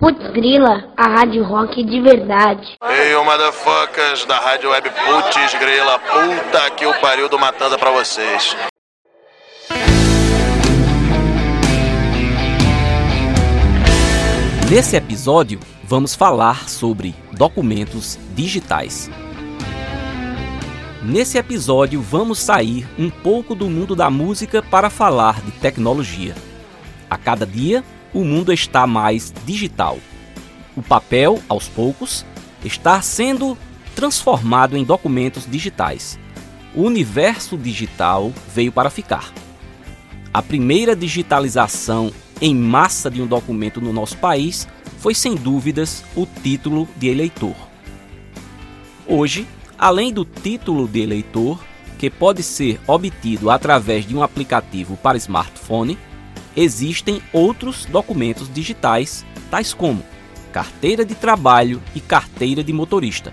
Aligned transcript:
Putz 0.00 0.30
Grila, 0.30 0.92
a 0.96 1.08
rádio 1.08 1.42
rock 1.42 1.82
de 1.82 2.00
verdade. 2.00 2.78
Ei, 2.84 3.16
ô 3.16 3.24
motherfuckers 3.24 4.24
da 4.26 4.38
rádio 4.38 4.70
web 4.70 4.88
Putz 4.90 5.54
Grila, 5.58 5.98
puta 5.98 6.70
que 6.70 6.86
o 6.86 6.94
pariu 7.00 7.28
do 7.28 7.36
Matanda 7.36 7.76
pra 7.76 7.90
vocês. 7.90 8.56
Nesse 14.70 14.94
episódio, 14.94 15.58
vamos 15.82 16.14
falar 16.14 16.68
sobre 16.68 17.12
documentos 17.32 18.16
digitais. 18.36 19.10
Nesse 21.02 21.38
episódio, 21.38 22.00
vamos 22.00 22.38
sair 22.38 22.86
um 22.96 23.10
pouco 23.10 23.52
do 23.52 23.68
mundo 23.68 23.96
da 23.96 24.08
música 24.08 24.62
para 24.62 24.90
falar 24.90 25.40
de 25.40 25.50
tecnologia. 25.50 26.36
A 27.10 27.18
cada 27.18 27.44
dia, 27.44 27.82
o 28.12 28.24
mundo 28.24 28.52
está 28.52 28.86
mais 28.86 29.32
digital. 29.44 29.98
O 30.76 30.82
papel, 30.82 31.42
aos 31.48 31.68
poucos, 31.68 32.24
está 32.64 33.00
sendo 33.02 33.56
transformado 33.94 34.76
em 34.76 34.84
documentos 34.84 35.46
digitais. 35.50 36.18
O 36.74 36.82
universo 36.82 37.56
digital 37.56 38.32
veio 38.54 38.70
para 38.70 38.90
ficar. 38.90 39.32
A 40.32 40.42
primeira 40.42 40.94
digitalização 40.94 42.12
em 42.40 42.54
massa 42.54 43.10
de 43.10 43.20
um 43.20 43.26
documento 43.26 43.80
no 43.80 43.92
nosso 43.92 44.16
país 44.18 44.68
foi 44.98 45.14
sem 45.14 45.34
dúvidas 45.34 46.04
o 46.14 46.26
título 46.26 46.88
de 46.96 47.08
eleitor. 47.08 47.56
Hoje, 49.06 49.46
além 49.78 50.12
do 50.12 50.24
título 50.24 50.86
de 50.86 51.00
eleitor, 51.00 51.58
que 51.98 52.10
pode 52.10 52.42
ser 52.42 52.80
obtido 52.86 53.50
através 53.50 54.06
de 54.06 54.14
um 54.14 54.22
aplicativo 54.22 54.96
para 54.96 55.18
smartphone, 55.18 55.98
existem 56.56 57.22
outros 57.32 57.84
documentos 57.86 58.52
digitais, 58.52 59.24
tais 59.50 59.72
como 59.72 60.02
carteira 60.52 61.04
de 61.04 61.14
trabalho 61.14 61.82
e 61.94 62.00
carteira 62.00 62.64
de 62.64 62.72
motorista. 62.72 63.32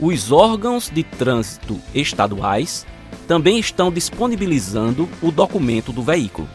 Os 0.00 0.32
órgãos 0.32 0.90
de 0.90 1.02
trânsito 1.02 1.80
estaduais 1.94 2.86
também 3.28 3.58
estão 3.58 3.92
disponibilizando 3.92 5.08
o 5.22 5.30
documento 5.30 5.92
do 5.92 6.02
veículo. 6.02 6.48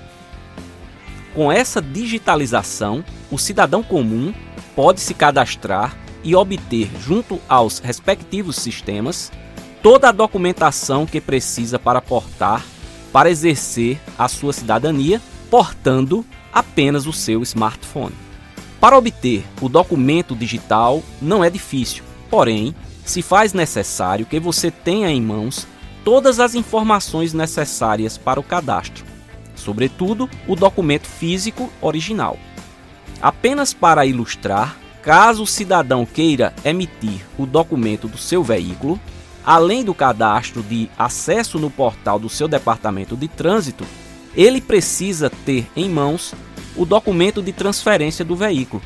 Com 1.33 1.51
essa 1.51 1.81
digitalização, 1.81 3.03
o 3.31 3.37
cidadão 3.37 3.81
comum 3.81 4.33
pode 4.75 4.99
se 4.99 5.13
cadastrar 5.13 5.95
e 6.23 6.35
obter, 6.35 6.89
junto 6.99 7.39
aos 7.47 7.79
respectivos 7.79 8.57
sistemas, 8.57 9.31
toda 9.81 10.09
a 10.09 10.11
documentação 10.11 11.05
que 11.05 11.21
precisa 11.21 11.79
para 11.79 12.01
portar 12.01 12.65
para 13.11 13.29
exercer 13.29 13.99
a 14.17 14.27
sua 14.27 14.53
cidadania, 14.53 15.21
portando 15.49 16.25
apenas 16.53 17.07
o 17.07 17.13
seu 17.13 17.41
smartphone. 17.43 18.15
Para 18.79 18.97
obter 18.97 19.45
o 19.61 19.67
documento 19.67 20.35
digital 20.35 21.03
não 21.21 21.43
é 21.43 21.49
difícil, 21.49 22.03
porém, 22.29 22.73
se 23.03 23.21
faz 23.21 23.53
necessário 23.53 24.25
que 24.25 24.39
você 24.39 24.71
tenha 24.71 25.09
em 25.09 25.21
mãos 25.21 25.67
todas 26.03 26.39
as 26.39 26.55
informações 26.55 27.33
necessárias 27.33 28.17
para 28.17 28.39
o 28.39 28.43
cadastro, 28.43 29.03
sobretudo 29.55 30.29
o 30.47 30.55
documento 30.55 31.07
físico 31.07 31.69
original. 31.81 32.37
Apenas 33.21 33.73
para 33.73 34.05
ilustrar, 34.05 34.77
caso 35.01 35.43
o 35.43 35.47
cidadão 35.47 36.05
queira 36.05 36.53
emitir 36.63 37.25
o 37.37 37.45
documento 37.45 38.07
do 38.07 38.17
seu 38.17 38.43
veículo, 38.43 38.99
além 39.45 39.83
do 39.83 39.93
cadastro 39.93 40.61
de 40.63 40.89
acesso 40.97 41.59
no 41.59 41.69
portal 41.69 42.17
do 42.17 42.29
seu 42.29 42.47
departamento 42.47 43.17
de 43.17 43.27
trânsito, 43.27 43.85
ele 44.35 44.61
precisa 44.61 45.29
ter 45.29 45.67
em 45.75 45.89
mãos 45.89 46.33
o 46.75 46.85
documento 46.85 47.41
de 47.41 47.51
transferência 47.51 48.23
do 48.23 48.35
veículo. 48.35 48.81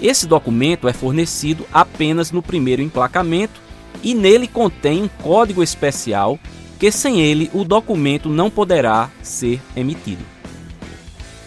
Esse 0.00 0.26
documento 0.26 0.88
é 0.88 0.92
fornecido 0.92 1.66
apenas 1.72 2.30
no 2.30 2.42
primeiro 2.42 2.82
emplacamento 2.82 3.60
e 4.02 4.14
nele 4.14 4.46
contém 4.46 5.02
um 5.02 5.08
código 5.08 5.62
especial 5.62 6.38
que 6.78 6.90
sem 6.92 7.20
ele 7.20 7.50
o 7.54 7.64
documento 7.64 8.28
não 8.28 8.50
poderá 8.50 9.10
ser 9.22 9.60
emitido. 9.74 10.22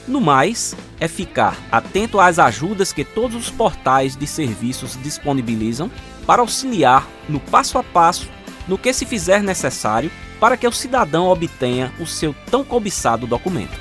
No 0.07 0.19
mais, 0.19 0.75
é 0.99 1.07
ficar 1.07 1.55
atento 1.71 2.19
às 2.19 2.39
ajudas 2.39 2.91
que 2.91 3.03
todos 3.03 3.35
os 3.35 3.51
portais 3.51 4.15
de 4.15 4.25
serviços 4.25 4.97
disponibilizam 5.03 5.91
para 6.25 6.41
auxiliar 6.41 7.07
no 7.27 7.39
passo 7.39 7.77
a 7.77 7.83
passo 7.83 8.27
no 8.67 8.77
que 8.77 8.91
se 8.91 9.05
fizer 9.05 9.43
necessário 9.43 10.11
para 10.39 10.55
que 10.55 10.67
o 10.67 10.71
cidadão 10.71 11.27
obtenha 11.27 11.93
o 11.99 12.05
seu 12.05 12.33
tão 12.49 12.63
cobiçado 12.63 13.27
documento. 13.27 13.77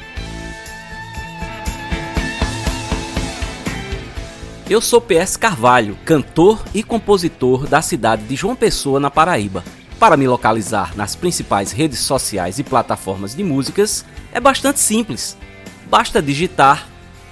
Eu 4.68 4.82
sou 4.82 5.00
PS 5.00 5.36
Carvalho, 5.36 5.96
cantor 6.04 6.62
e 6.74 6.82
compositor 6.82 7.66
da 7.66 7.80
cidade 7.80 8.24
de 8.24 8.36
João 8.36 8.54
Pessoa, 8.54 9.00
na 9.00 9.10
Paraíba. 9.10 9.64
Para 9.98 10.16
me 10.16 10.28
localizar 10.28 10.94
nas 10.94 11.16
principais 11.16 11.72
redes 11.72 12.00
sociais 12.00 12.58
e 12.58 12.62
plataformas 12.62 13.34
de 13.34 13.42
músicas 13.42 14.04
é 14.30 14.38
bastante 14.38 14.78
simples. 14.78 15.38
Basta 15.86 16.20
digitar 16.20 16.86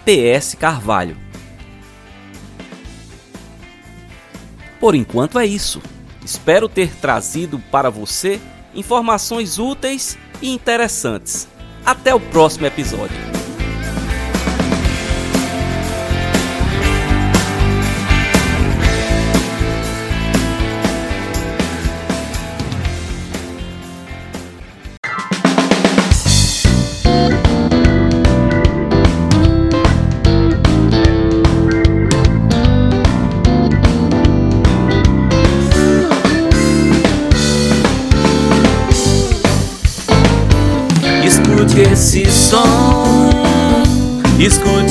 PS 0.05 0.55
Carvalho. 0.55 1.19
Por 4.81 4.95
enquanto 4.95 5.39
é 5.39 5.45
isso. 5.45 5.83
Espero 6.25 6.71
ter 6.71 6.91
trazido 6.97 7.59
para 7.71 7.91
você 7.91 8.41
informações 8.77 9.59
úteis 9.59 10.17
e 10.41 10.51
interessantes. 10.51 11.49
Até 11.85 12.15
o 12.15 12.21
próximo 12.21 12.67
episódio. 12.67 13.46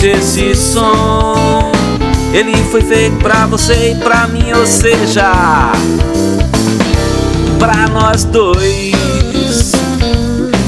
Esse 0.06 0.56
som. 0.56 1.72
Ele 2.34 2.56
foi 2.72 2.82
feito 2.82 3.18
pra 3.18 3.46
você 3.48 3.92
e 3.92 3.96
pra 3.96 4.28
mim, 4.28 4.54
ou 4.54 4.66
seja, 4.66 5.72
pra 7.58 7.88
nós 7.88 8.24
dois. 8.26 9.72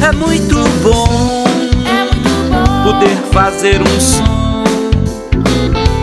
É 0.02 0.12
muito 0.14 0.56
bom 0.81 1.44
poder 2.84 3.18
fazer 3.31 3.81
um 3.81 4.00
som 4.00 4.64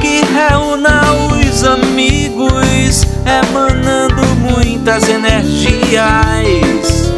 que 0.00 0.22
reúna 0.34 1.00
os 1.32 1.64
amigos, 1.64 3.06
emanando 3.24 4.22
muitas 4.36 5.08
energias 5.08 7.10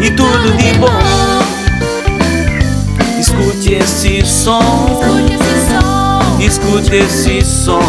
e 0.00 0.10
tudo 0.10 0.56
de 0.56 0.72
bom. 0.78 1.31
Escute 3.72 4.20
esse 4.20 4.26
som, 4.26 5.00
escute 6.38 6.94
esse 6.94 7.42
som. 7.42 7.80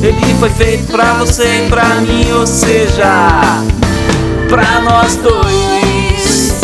Ele 0.00 0.34
foi 0.38 0.50
feito 0.50 0.92
pra 0.92 1.14
você 1.14 1.64
e 1.64 1.68
pra 1.68 1.84
mim, 1.96 2.30
ou 2.38 2.46
seja, 2.46 3.64
pra 4.48 4.80
nós 4.80 5.16
dois. 5.16 6.60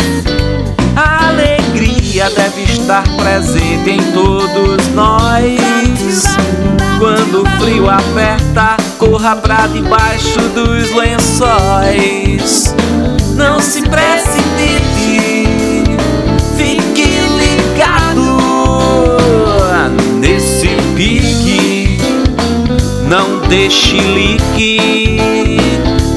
A 0.95 1.31
alegria 1.31 2.31
deve 2.31 2.63
estar 2.63 3.03
presente 3.17 3.91
em 3.91 4.13
todos 4.13 4.87
nós. 4.95 6.25
Quando 7.01 7.43
o 7.43 7.61
frio 7.61 7.91
aperta, 7.91 8.77
corra 8.99 9.35
pra 9.35 9.67
debaixo 9.67 10.39
dos 10.55 10.95
lençóis. 10.95 12.73
Não 13.35 13.59
se 13.59 13.83
precipite, 13.83 15.40
pique. 21.01 21.99
Não 23.09 23.41
deixe 23.49 23.97
lique, 23.97 25.57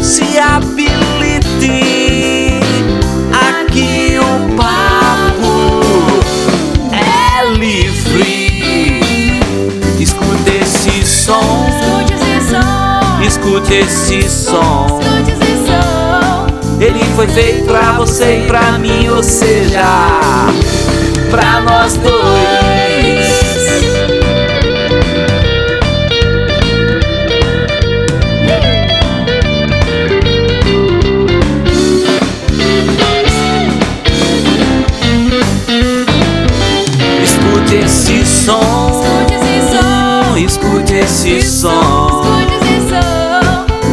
se 0.01 0.38
habilite. 0.38 1.81
Aqui 3.31 4.19
o 4.19 4.56
papo 4.57 5.80
é 6.91 7.45
livre. 7.57 9.00
Escute 9.97 10.51
esse 10.62 11.06
som, 11.06 11.65
escute 13.25 13.74
esse 13.74 14.29
som. 14.29 15.00
Ele 16.81 17.03
foi 17.15 17.27
feito 17.27 17.63
pra 17.63 17.94
você 17.94 18.39
e 18.44 18.47
pra 18.47 18.77
mim, 18.77 19.07
ou 19.07 19.24
seja, 19.24 19.86
pra 21.31 21.62
nós 21.62 21.95
dois. 21.95 22.52
Som. 38.44 39.04
Escute 40.38 40.95
esse 40.95 41.42
som. 41.42 42.24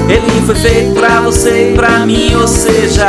Ele 0.09 0.43
foi 0.45 0.55
feito 0.57 0.95
pra 0.95 1.21
você 1.21 1.71
e 1.71 1.75
pra 1.75 2.01
mim, 2.01 2.35
ou 2.35 2.49
seja, 2.49 3.07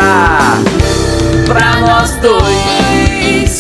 pra 1.46 1.80
nós 1.82 2.12
dois. 2.18 3.58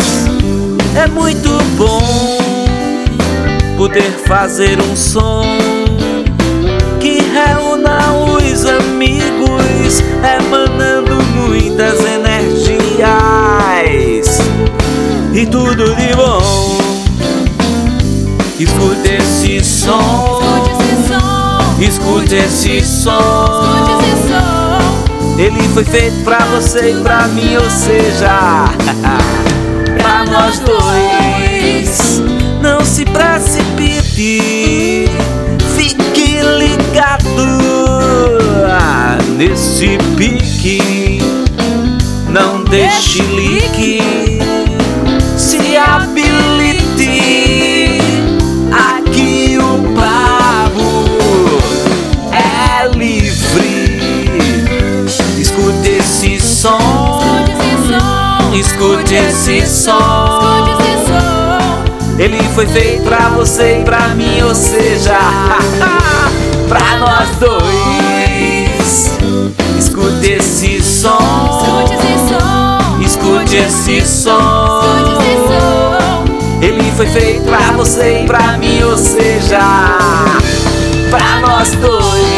É 0.95 1.07
muito 1.07 1.49
bom 1.77 2.37
poder 3.77 4.11
fazer 4.27 4.79
um 4.79 4.95
som 4.95 5.43
que 6.99 7.19
reúna 7.33 8.13
os 8.37 8.65
amigos, 8.65 10.03
emanando 10.39 11.15
muitas 11.35 11.99
energias 12.05 12.69
e 15.33 15.45
tudo 15.47 15.95
de 15.95 16.13
bom. 16.15 16.80
Escute 18.81 19.09
esse 19.13 19.63
som. 19.63 20.41
Escute 21.79 22.35
esse 22.35 22.83
som. 22.83 24.01
Ele 25.37 25.61
foi 25.69 25.83
feito 25.83 26.23
pra 26.23 26.39
você 26.45 26.89
e 26.91 26.95
pra 26.95 27.27
mim, 27.27 27.57
ou 27.57 27.69
seja, 27.69 28.65
pra 30.01 30.25
nós 30.25 30.57
dois. 30.59 32.23
Não 32.59 32.83
se 32.83 33.05
precipite, 33.05 34.41
fique 35.75 36.41
ligado 36.41 37.21
nesse 39.37 39.99
pique. 40.17 41.19
Não 42.27 42.63
deixe 42.63 43.21
lique, 43.21 44.20
Escute 58.81 59.13
esse 59.13 59.67
som. 59.67 60.65
Ele 62.17 62.41
foi 62.55 62.65
feito 62.65 63.03
pra 63.03 63.29
você 63.29 63.77
e 63.79 63.83
pra 63.83 64.07
mim, 64.15 64.41
ou 64.41 64.55
seja, 64.55 65.19
pra 66.67 66.97
nós 66.97 67.29
dois. 67.37 69.11
Escute 69.77 70.31
esse 70.31 70.81
som. 70.81 71.85
Escute 73.05 73.57
esse 73.57 74.01
som. 74.03 74.81
Ele 76.59 76.91
foi 76.97 77.05
feito 77.05 77.43
pra 77.43 77.73
você 77.73 78.23
e 78.23 78.25
pra 78.25 78.57
mim, 78.57 78.81
ou 78.81 78.97
seja, 78.97 79.59
pra 81.11 81.39
nós 81.41 81.69
dois. 81.75 82.30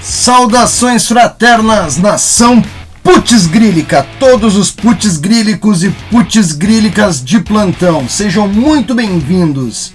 Saudações 0.00 1.06
fraternas, 1.06 1.98
nação 1.98 2.62
Putz 3.04 3.46
Grílica, 3.46 4.06
todos 4.18 4.56
os 4.56 4.70
Putz 4.70 5.18
Grílicos 5.18 5.84
e 5.84 5.90
Putz 6.10 6.52
Grílicas 6.52 7.22
de 7.22 7.38
plantão, 7.38 8.08
sejam 8.08 8.48
muito 8.48 8.94
bem-vindos. 8.94 9.92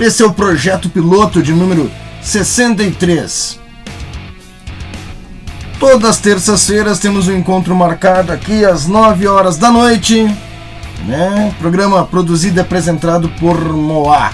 Esse 0.00 0.22
é 0.22 0.26
o 0.26 0.32
projeto 0.32 0.88
piloto 0.88 1.42
de 1.42 1.52
número 1.52 1.90
63. 2.22 3.60
Todas 5.78 6.08
as 6.08 6.18
terças-feiras 6.18 6.98
temos 6.98 7.28
um 7.28 7.36
encontro 7.36 7.76
marcado 7.76 8.32
aqui 8.32 8.64
às 8.64 8.86
9 8.86 9.26
horas 9.26 9.58
da 9.58 9.70
noite, 9.70 10.24
né? 11.06 11.54
Programa 11.58 12.06
produzido 12.06 12.58
e 12.58 12.62
apresentado 12.62 13.28
por 13.38 13.60
Moá 13.74 14.32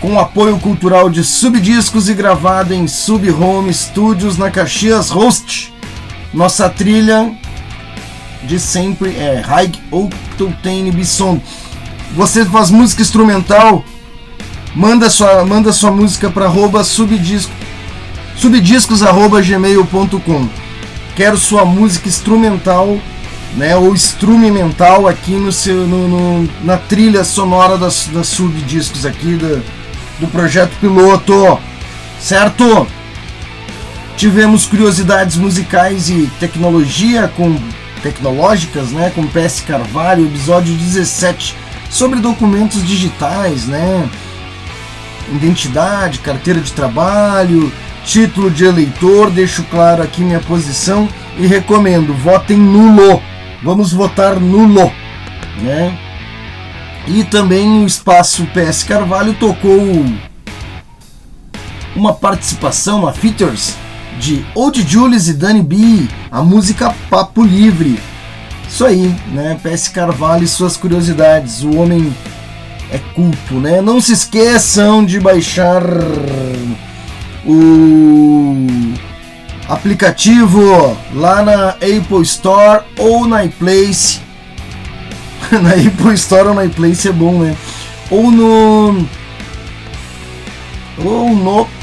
com 0.00 0.18
apoio 0.18 0.58
cultural 0.58 1.08
de 1.10 1.22
Subdiscos 1.22 2.08
e 2.08 2.14
gravado 2.14 2.72
em 2.72 2.88
Sub 2.88 3.30
Home 3.30 3.72
Studios 3.72 4.36
na 4.36 4.50
Caxias 4.50 5.10
Host. 5.10 5.72
Nossa 6.32 6.68
trilha 6.68 7.32
de 8.44 8.58
sempre 8.58 9.10
é 9.10 9.42
Haig 9.46 9.78
Octane 9.90 10.90
Bisson. 10.92 11.40
Você 12.14 12.44
faz 12.44 12.70
música 12.70 13.02
instrumental? 13.02 13.84
Manda 14.74 15.10
sua, 15.10 15.44
manda 15.44 15.72
sua 15.72 15.90
música 15.90 16.30
para 16.30 16.44
arroba 16.46 16.84
subdisco, 16.84 17.52
subdiscos 18.36 19.02
arroba 19.02 19.40
gmail.com. 19.42 20.48
Quero 21.16 21.36
sua 21.36 21.64
música 21.64 22.08
instrumental, 22.08 22.96
né, 23.56 23.76
ou 23.76 23.92
instrumental 23.92 25.08
aqui 25.08 25.32
no 25.32 25.50
seu, 25.50 25.86
no, 25.86 26.08
no- 26.08 26.48
na 26.62 26.76
trilha 26.78 27.24
sonora 27.24 27.76
das, 27.76 28.08
das 28.12 28.28
subdiscos 28.28 29.04
aqui 29.04 29.34
da, 29.36 29.60
do 30.20 30.28
projeto 30.28 30.70
piloto, 30.80 31.58
certo? 32.20 32.86
Tivemos 34.20 34.66
curiosidades 34.66 35.38
musicais 35.38 36.10
e 36.10 36.30
tecnologia 36.38 37.26
com 37.26 37.56
tecnológicas, 38.02 38.92
né, 38.92 39.10
com 39.14 39.26
PS 39.26 39.62
Carvalho, 39.62 40.26
episódio 40.26 40.74
17 40.74 41.56
sobre 41.88 42.20
documentos 42.20 42.86
digitais, 42.86 43.64
né? 43.64 44.06
Identidade, 45.32 46.18
carteira 46.18 46.60
de 46.60 46.70
trabalho, 46.70 47.72
título 48.04 48.50
de 48.50 48.66
eleitor, 48.66 49.30
deixo 49.30 49.62
claro 49.70 50.02
aqui 50.02 50.20
minha 50.20 50.40
posição 50.40 51.08
e 51.38 51.46
recomendo, 51.46 52.12
votem 52.12 52.58
nulo. 52.58 53.22
Vamos 53.62 53.90
votar 53.90 54.38
nulo, 54.38 54.92
né? 55.62 55.98
E 57.06 57.24
também 57.24 57.84
o 57.84 57.86
espaço 57.86 58.46
PS 58.48 58.82
Carvalho 58.82 59.32
tocou 59.32 60.04
uma 61.96 62.12
participação, 62.12 62.98
uma 62.98 63.14
features 63.14 63.78
de 64.20 64.44
Old 64.54 64.82
Julius 64.86 65.28
e 65.28 65.32
Danny 65.32 65.62
B, 65.62 66.06
a 66.30 66.42
música 66.42 66.94
Papo 67.08 67.42
Livre. 67.42 67.98
Isso 68.68 68.84
aí, 68.84 69.14
né? 69.32 69.58
PS 69.62 69.88
Carvalho 69.88 70.44
e 70.44 70.48
suas 70.48 70.76
curiosidades. 70.76 71.62
O 71.62 71.78
homem 71.78 72.14
é 72.92 72.98
culto, 73.14 73.54
né? 73.54 73.80
Não 73.80 73.98
se 73.98 74.12
esqueçam 74.12 75.04
de 75.04 75.18
baixar 75.18 75.82
o 77.46 78.66
aplicativo 79.66 80.96
lá 81.14 81.42
na 81.42 81.70
Apple 81.70 82.22
Store 82.22 82.84
ou 82.98 83.26
na 83.26 83.46
iPlace. 83.46 84.20
na 85.50 85.70
Apple 85.70 86.14
Store 86.14 86.48
ou 86.48 86.54
na 86.54 86.66
iPlace 86.66 87.08
é 87.08 87.12
bom, 87.12 87.40
né? 87.40 87.56
Ou 88.10 88.30
no 88.30 89.08
ou 91.02 91.34
no 91.34 91.79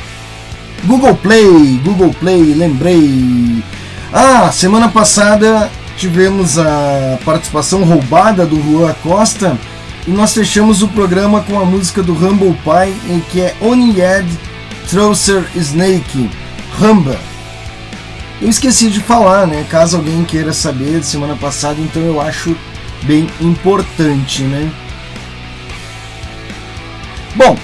Google 0.85 1.15
Play, 1.15 1.79
Google 1.83 2.13
Play, 2.19 2.53
lembrei. 2.53 3.63
Ah, 4.11 4.51
semana 4.51 4.89
passada 4.89 5.69
tivemos 5.97 6.57
a 6.57 7.17
participação 7.25 7.83
roubada 7.83 8.45
do 8.45 8.61
Juan 8.61 8.93
Costa 9.03 9.57
e 10.07 10.11
nós 10.11 10.33
fechamos 10.33 10.81
o 10.81 10.87
programa 10.87 11.41
com 11.41 11.59
a 11.59 11.65
música 11.65 12.01
do 12.01 12.13
Humble 12.13 12.55
Pie, 12.63 13.13
em 13.13 13.19
que 13.19 13.41
é 13.41 13.55
Onied 13.59 14.25
Trouser 14.89 15.43
Snake, 15.55 16.29
Ramba. 16.79 17.19
Eu 18.41 18.49
esqueci 18.49 18.89
de 18.89 19.01
falar, 19.01 19.47
né? 19.47 19.65
Caso 19.69 19.97
alguém 19.97 20.23
queira 20.23 20.53
saber 20.53 20.99
de 20.99 21.05
semana 21.05 21.35
passada, 21.35 21.81
então 21.81 22.01
eu 22.03 22.21
acho 22.21 22.55
bem 23.03 23.27
importante, 23.41 24.43
né? 24.43 24.71
Bom, 27.35 27.57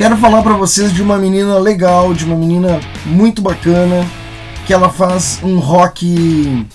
Quero 0.00 0.16
falar 0.16 0.40
para 0.40 0.54
vocês 0.54 0.94
de 0.94 1.02
uma 1.02 1.18
menina 1.18 1.58
legal, 1.58 2.14
de 2.14 2.24
uma 2.24 2.34
menina 2.34 2.80
muito 3.04 3.42
bacana, 3.42 4.06
que 4.66 4.72
ela 4.72 4.88
faz 4.88 5.38
um 5.42 5.58
rock 5.58 6.66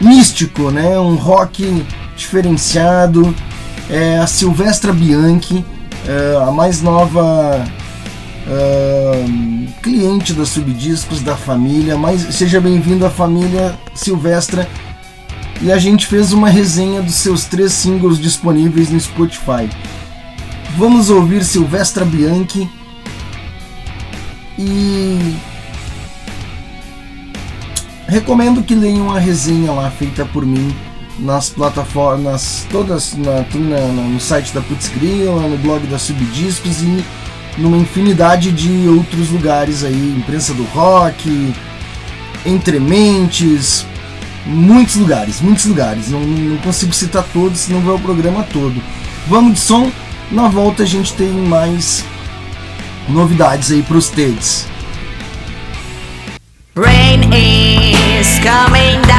místico, 0.00 0.70
né? 0.70 0.96
Um 0.96 1.16
rock 1.16 1.84
diferenciado. 2.14 3.34
É 3.90 4.18
a 4.18 4.28
Silvestra 4.28 4.92
Bianchi, 4.92 5.64
é 6.06 6.36
a 6.40 6.52
mais 6.52 6.82
nova 6.82 7.64
uh, 8.46 9.72
cliente 9.82 10.32
da 10.32 10.46
Subdiscos, 10.46 11.20
da 11.20 11.36
família, 11.36 11.96
mas 11.96 12.32
seja 12.32 12.60
bem-vindo 12.60 13.04
à 13.04 13.10
família 13.10 13.76
Silvestra. 13.92 14.68
E 15.60 15.72
a 15.72 15.78
gente 15.78 16.06
fez 16.06 16.32
uma 16.32 16.48
resenha 16.48 17.02
dos 17.02 17.16
seus 17.16 17.42
três 17.42 17.72
singles 17.72 18.20
disponíveis 18.20 18.88
no 18.88 19.00
Spotify. 19.00 19.68
Vamos 20.78 21.10
ouvir 21.10 21.44
Silvestra 21.44 22.04
Bianchi 22.04 22.70
e 24.56 25.34
recomendo 28.06 28.62
que 28.62 28.76
leiam 28.76 29.10
a 29.10 29.18
resenha 29.18 29.72
lá 29.72 29.90
feita 29.90 30.24
por 30.24 30.46
mim 30.46 30.72
nas 31.18 31.50
plataformas 31.50 32.64
todas 32.70 33.16
na, 33.16 33.44
na, 33.54 33.80
no 33.88 34.20
site 34.20 34.54
da 34.54 34.60
Putzgrila, 34.60 35.48
no 35.48 35.58
blog 35.58 35.84
da 35.88 35.98
Subdiscos 35.98 36.80
e 36.80 37.04
numa 37.58 37.76
infinidade 37.76 38.52
de 38.52 38.86
outros 38.86 39.30
lugares 39.30 39.82
aí, 39.82 40.14
imprensa 40.16 40.54
do 40.54 40.62
rock, 40.62 41.52
entre 42.46 42.78
mentes, 42.78 43.84
muitos 44.46 44.94
lugares, 44.94 45.40
muitos 45.40 45.64
lugares. 45.64 46.08
Não, 46.08 46.20
não 46.20 46.56
consigo 46.58 46.92
citar 46.92 47.24
todos, 47.32 47.58
senão 47.58 47.80
vai 47.80 47.96
o 47.96 47.98
programa 47.98 48.44
todo. 48.44 48.80
Vamos 49.26 49.54
de 49.54 49.58
som. 49.58 49.90
Na 50.30 50.48
volta 50.48 50.82
a 50.82 50.86
gente 50.86 51.14
tem 51.14 51.30
mais 51.30 52.04
novidades 53.08 53.70
aí 53.70 53.82
para 53.82 53.96
os 53.96 54.10
TEDs. 54.10 54.66
Rain 56.76 57.20
is 57.32 58.38
coming 58.40 59.00
down 59.06 59.17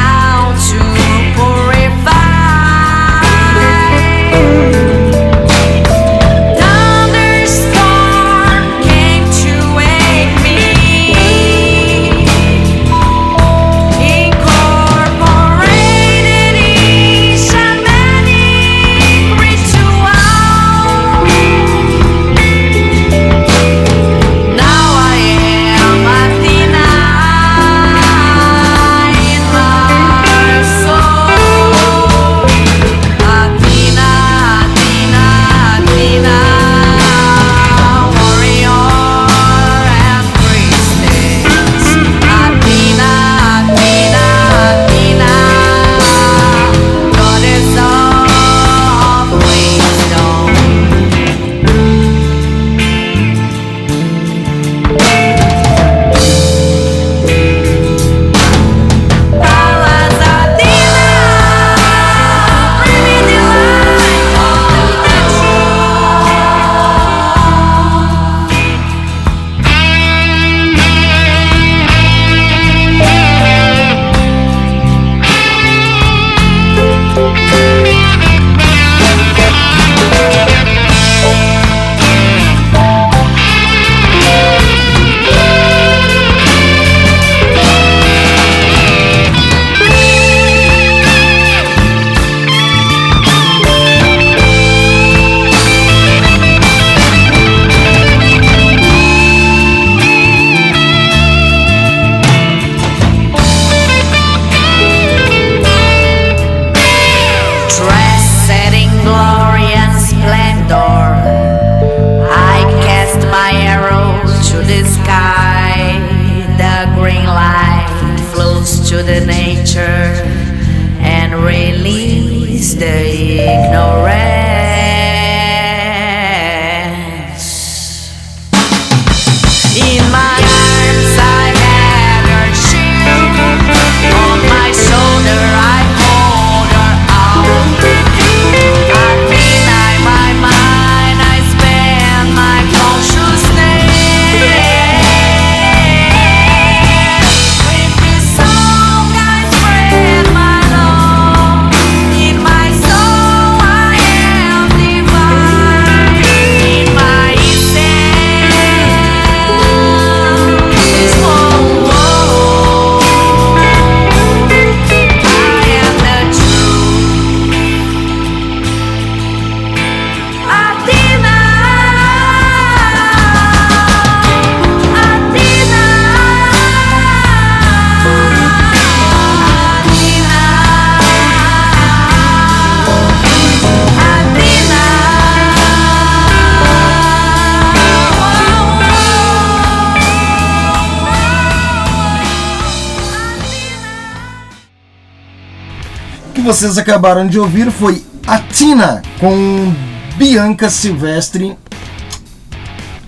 vocês 196.49 196.79
acabaram 196.79 197.27
de 197.27 197.37
ouvir 197.37 197.69
foi 197.69 198.03
a 198.25 198.39
Tina 198.39 199.03
com 199.19 199.71
Bianca 200.15 200.67
Silvestre. 200.67 201.55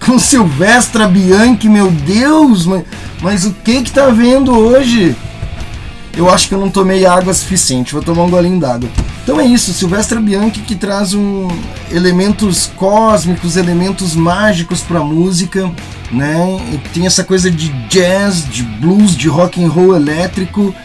Com 0.05 0.19
Silvestra 0.19 1.07
Bianchi, 1.07 1.67
meu 1.67 1.89
Deus, 1.89 2.67
mas, 2.67 2.83
mas 3.19 3.45
o 3.47 3.51
que 3.51 3.81
que 3.81 3.91
tá 3.91 4.09
vendo 4.09 4.55
hoje? 4.55 5.15
Eu 6.15 6.29
acho 6.29 6.47
que 6.47 6.53
eu 6.53 6.59
não 6.59 6.69
tomei 6.69 7.03
água 7.03 7.33
suficiente, 7.33 7.93
vou 7.93 8.03
tomar 8.03 8.25
um 8.25 8.29
golinho 8.29 8.59
d'água. 8.59 8.87
Então 9.23 9.39
é 9.39 9.45
isso, 9.47 9.73
Silvestra 9.73 10.21
Bianchi 10.21 10.59
que 10.59 10.75
traz 10.75 11.15
um 11.15 11.47
elementos 11.89 12.69
cósmicos, 12.75 13.57
elementos 13.57 14.15
mágicos 14.15 14.81
para 14.81 14.99
música, 14.99 15.67
né? 16.11 16.59
E 16.71 16.77
tem 16.89 17.07
essa 17.07 17.23
coisa 17.23 17.49
de 17.49 17.69
jazz, 17.89 18.47
de 18.47 18.61
blues, 18.61 19.17
de 19.17 19.27
rock 19.27 19.63
and 19.63 19.69
roll 19.69 19.95
elétrico. 19.95 20.75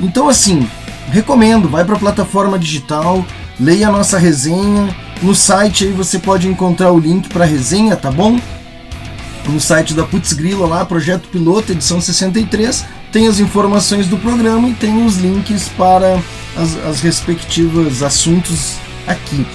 Então 0.00 0.26
assim, 0.26 0.66
recomendo, 1.10 1.68
vai 1.68 1.84
para 1.84 1.96
a 1.96 1.98
plataforma 1.98 2.58
digital, 2.58 3.24
leia 3.58 3.88
a 3.88 3.92
nossa 3.92 4.18
resenha. 4.18 4.94
No 5.22 5.34
site 5.34 5.84
aí 5.84 5.92
você 5.92 6.18
pode 6.18 6.48
encontrar 6.48 6.92
o 6.92 6.98
link 6.98 7.28
para 7.28 7.44
a 7.44 7.46
resenha, 7.46 7.96
tá 7.96 8.10
bom? 8.10 8.38
No 9.48 9.60
site 9.60 9.94
da 9.94 10.04
Putz 10.04 10.32
Grila 10.32 10.66
lá, 10.66 10.84
projeto 10.84 11.28
piloto, 11.28 11.72
edição 11.72 12.00
63, 12.00 12.84
tem 13.10 13.26
as 13.26 13.40
informações 13.40 14.06
do 14.06 14.18
programa 14.18 14.68
e 14.68 14.74
tem 14.74 15.04
os 15.04 15.16
links 15.16 15.68
para 15.70 16.20
as, 16.56 16.76
as 16.86 17.00
respectivos 17.00 18.02
assuntos 18.02 18.76
aqui. 19.06 19.46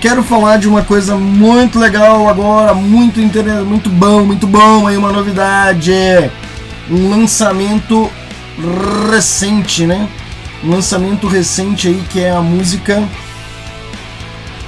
quero 0.00 0.22
falar 0.22 0.58
de 0.58 0.68
uma 0.68 0.82
coisa 0.82 1.16
muito 1.16 1.78
legal 1.78 2.28
agora, 2.28 2.74
muito 2.74 3.20
interessante, 3.20 3.64
muito 3.64 3.88
bom, 3.88 4.26
muito 4.26 4.46
bom 4.46 4.86
aí, 4.86 4.96
uma 4.96 5.10
novidade. 5.10 5.92
Um 6.90 7.08
lançamento 7.08 8.10
recente, 9.10 9.86
né? 9.86 10.08
Um 10.64 10.70
lançamento 10.70 11.26
recente 11.26 11.88
aí 11.88 12.02
que 12.08 12.20
é 12.20 12.30
a 12.30 12.40
música. 12.40 13.02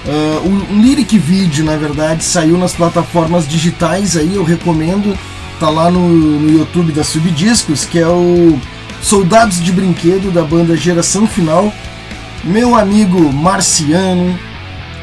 Uh, 0.06 0.48
um, 0.48 0.82
lyric 0.82 1.16
vídeo, 1.18 1.64
na 1.64 1.76
verdade, 1.76 2.22
saiu 2.22 2.58
nas 2.58 2.74
plataformas 2.74 3.48
digitais 3.48 4.16
aí, 4.16 4.34
eu 4.34 4.44
recomendo. 4.44 5.16
Tá 5.58 5.70
lá 5.70 5.90
no, 5.90 6.08
no 6.08 6.58
YouTube 6.58 6.92
da 6.92 7.04
Subdiscos, 7.04 7.84
que 7.84 7.98
é 7.98 8.06
o 8.06 8.58
Soldados 9.00 9.62
de 9.62 9.70
Brinquedo 9.70 10.30
da 10.30 10.42
banda 10.42 10.76
Geração 10.76 11.26
Final. 11.26 11.72
Meu 12.42 12.74
amigo 12.74 13.32
Marciano, 13.32 14.38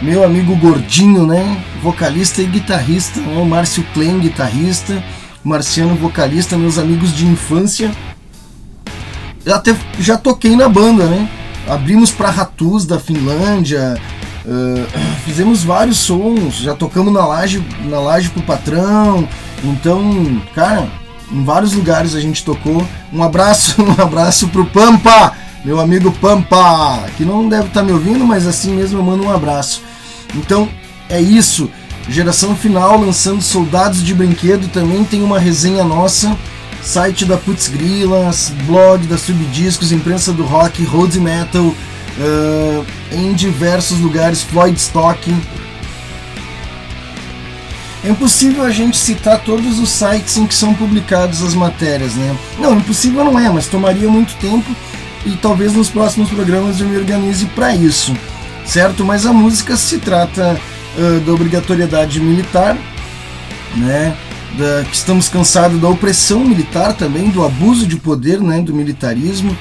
meu 0.02 0.24
amigo 0.24 0.56
Gordinho, 0.56 1.26
né? 1.26 1.64
Vocalista 1.82 2.42
e 2.42 2.46
guitarrista, 2.46 3.20
né? 3.22 3.44
Márcio 3.44 3.84
Klein, 3.94 4.20
guitarrista, 4.20 5.04
Marciano, 5.44 5.96
vocalista, 5.96 6.58
meus 6.58 6.78
amigos 6.78 7.16
de 7.16 7.26
infância. 7.26 7.92
Até 9.46 9.76
já 10.00 10.18
toquei 10.18 10.56
na 10.56 10.70
banda, 10.70 11.06
né? 11.06 11.30
Abrimos 11.68 12.12
para 12.12 12.30
Ratus 12.30 12.86
da 12.86 13.00
Finlândia, 13.00 14.00
uh, 14.46 15.00
fizemos 15.26 15.64
vários 15.64 15.98
sons, 15.98 16.56
já 16.56 16.76
tocamos 16.76 17.14
na 17.14 17.26
laje, 17.26 17.64
na 17.86 18.00
laje 18.00 18.30
pro 18.30 18.42
patrão. 18.44 19.28
Então, 19.64 20.42
cara, 20.54 20.88
em 21.32 21.44
vários 21.44 21.74
lugares 21.74 22.16
a 22.16 22.20
gente 22.20 22.44
tocou. 22.44 22.86
Um 23.12 23.24
abraço, 23.24 23.76
um 23.82 24.02
abraço 24.02 24.48
pro 24.50 24.66
Pampa, 24.66 25.34
meu 25.64 25.80
amigo 25.80 26.12
Pampa, 26.12 27.06
que 27.18 27.24
não 27.24 27.48
deve 27.48 27.68
estar 27.68 27.82
tá 27.82 27.86
me 27.86 27.92
ouvindo, 27.92 28.26
mas 28.26 28.46
assim 28.46 28.76
mesmo 28.76 29.00
eu 29.00 29.04
mando 29.04 29.24
um 29.24 29.34
abraço. 29.34 29.82
Então 30.36 30.68
é 31.10 31.22
isso. 31.22 31.70
Geração 32.10 32.56
final 32.56 33.00
lançando 33.00 33.42
Soldados 33.42 34.04
de 34.04 34.14
Brinquedo 34.14 34.68
também 34.70 35.04
tem 35.04 35.22
uma 35.22 35.40
resenha 35.40 35.84
nossa. 35.84 36.36
Site 36.84 37.26
da 37.26 37.38
Putz 37.38 37.68
Grilas, 37.68 38.52
blog 38.66 39.06
da 39.08 39.18
Subdiscos, 39.18 39.92
imprensa 39.92 40.34
do 40.34 40.44
rock, 40.44 40.84
road 40.84 41.20
metal, 41.20 41.66
uh, 41.66 42.86
em 43.12 43.34
diversos 43.34 44.00
lugares, 44.00 44.42
Floyd 44.42 44.78
Stock. 44.78 45.36
É 48.04 48.10
impossível 48.10 48.64
a 48.64 48.72
gente 48.72 48.98
citar 48.98 49.40
todos 49.44 49.80
os 49.80 49.90
sites 49.90 50.38
em 50.38 50.48
que 50.48 50.56
são 50.56 50.74
publicadas 50.74 51.44
as 51.44 51.54
matérias, 51.54 52.16
né? 52.16 52.36
Não, 52.58 52.76
impossível 52.76 53.24
não 53.24 53.40
é, 53.40 53.48
mas 53.50 53.68
tomaria 53.68 54.10
muito 54.10 54.36
tempo 54.38 54.76
e 55.24 55.32
talvez 55.38 55.74
nos 55.74 55.90
próximos 55.90 56.30
programas 56.30 56.80
eu 56.80 56.88
me 56.88 56.98
organize 56.98 57.46
para 57.46 57.76
isso 57.76 58.16
certo? 58.66 59.04
Mas 59.04 59.26
a 59.26 59.34
música 59.34 59.76
se 59.76 60.00
trata 60.00 60.60
uh, 60.98 61.20
da 61.22 61.34
obrigatoriedade 61.34 62.20
militar, 62.20 62.78
né? 63.76 64.16
Da, 64.58 64.84
que 64.84 64.96
estamos 64.96 65.30
cansados 65.30 65.80
da 65.80 65.88
opressão 65.88 66.42
militar 66.42 66.94
também, 66.94 67.30
do 67.30 67.44
abuso 67.46 67.88
de 67.88 67.96
poder, 67.98 68.42
né? 68.42 68.62
Do 68.62 68.74
militarismo 68.74 69.56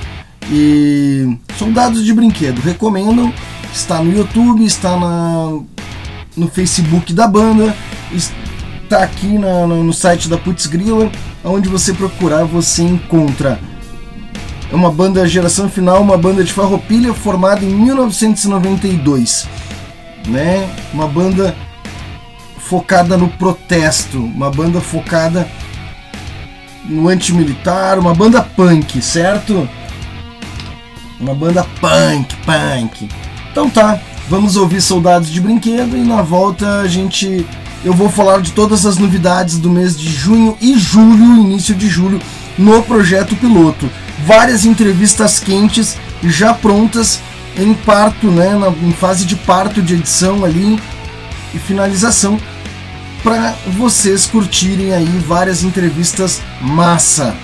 e 0.51 1.39
soldados 1.57 2.05
de 2.05 2.13
brinquedo. 2.13 2.61
Recomendo. 2.61 3.33
Está 3.73 4.03
no 4.03 4.13
YouTube, 4.13 4.65
está 4.65 4.97
na, 4.97 5.61
no 6.37 6.49
Facebook 6.49 7.13
da 7.13 7.29
banda, 7.29 7.73
está 8.13 9.05
aqui 9.05 9.39
na, 9.39 9.65
no, 9.65 9.85
no 9.85 9.93
site 9.93 10.29
da 10.29 10.37
Putz 10.37 10.67
Grilla, 10.67 11.09
onde 11.45 11.69
você 11.69 11.95
procurar 11.95 12.43
você 12.43 12.83
encontra 12.83 13.61
é 14.73 14.75
uma 14.75 14.91
banda 14.91 15.27
geração 15.27 15.69
final, 15.69 16.01
uma 16.01 16.17
banda 16.17 16.45
de 16.45 16.53
farroupilha 16.53 17.13
formada 17.13 17.65
em 17.65 17.75
1992, 17.75 19.49
né? 20.29 20.71
Uma 20.95 21.09
banda 21.09 21.57
focada 22.71 23.17
no 23.17 23.27
protesto, 23.27 24.19
uma 24.19 24.49
banda 24.49 24.81
focada 24.81 25.49
no 26.85 27.09
antimilitar, 27.09 27.99
uma 27.99 28.15
banda 28.15 28.41
punk, 28.41 29.03
certo? 29.03 29.69
Uma 31.19 31.35
banda 31.35 31.67
punk, 31.81 32.37
punk. 32.47 33.09
Então 33.51 33.69
tá, 33.69 33.99
vamos 34.29 34.55
ouvir 34.55 34.81
Soldados 34.81 35.31
de 35.31 35.41
Brinquedo 35.41 35.97
e 35.97 36.05
na 36.05 36.23
volta 36.23 36.79
a 36.79 36.87
gente 36.87 37.45
eu 37.85 37.93
vou 37.93 38.09
falar 38.09 38.41
de 38.41 38.53
todas 38.53 38.87
as 38.87 38.99
novidades 38.99 39.59
do 39.59 39.69
mês 39.69 39.99
de 39.99 40.09
junho 40.09 40.57
e 40.61 40.79
julho, 40.79 41.41
início 41.41 41.75
de 41.75 41.89
julho, 41.89 42.21
no 42.57 42.81
projeto 42.85 43.35
piloto 43.35 43.91
várias 44.25 44.65
entrevistas 44.65 45.41
quentes 45.41 45.97
já 46.23 46.55
prontas 46.55 47.19
em 47.57 47.75
parto, 47.75 48.29
né, 48.29 48.55
na, 48.55 48.69
em 48.69 48.93
fase 48.93 49.25
de 49.25 49.35
parto 49.35 49.83
de 49.83 49.95
edição 49.95 50.45
ali 50.45 50.81
e 51.53 51.59
finalização 51.59 52.39
para 53.23 53.53
vocês 53.77 54.27
curtirem 54.27 54.93
aí 54.93 55.19
várias 55.27 55.63
entrevistas 55.63 56.41
massa. 56.61 57.37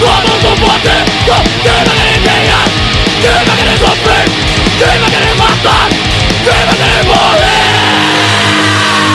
toi 0.00 0.16
mon 0.24 0.54
pote 0.56 0.94
toi 1.26 1.36
tu 1.62 1.68
es 1.68 1.84
la 1.86 1.92
reine 2.00 2.24
tu 3.20 3.28
vas 3.28 3.44
gagner 3.44 3.76
toi 3.78 3.92
tu 4.00 4.84
vas 4.84 4.96
gagner 4.96 5.34
tu 5.60 6.46
vas 6.46 6.64
gagner 6.70 7.00
toi 7.00 7.00
que 7.00 7.00
le 7.00 7.20
mort 7.20 7.38
tu 7.40 7.68
as 8.30 9.10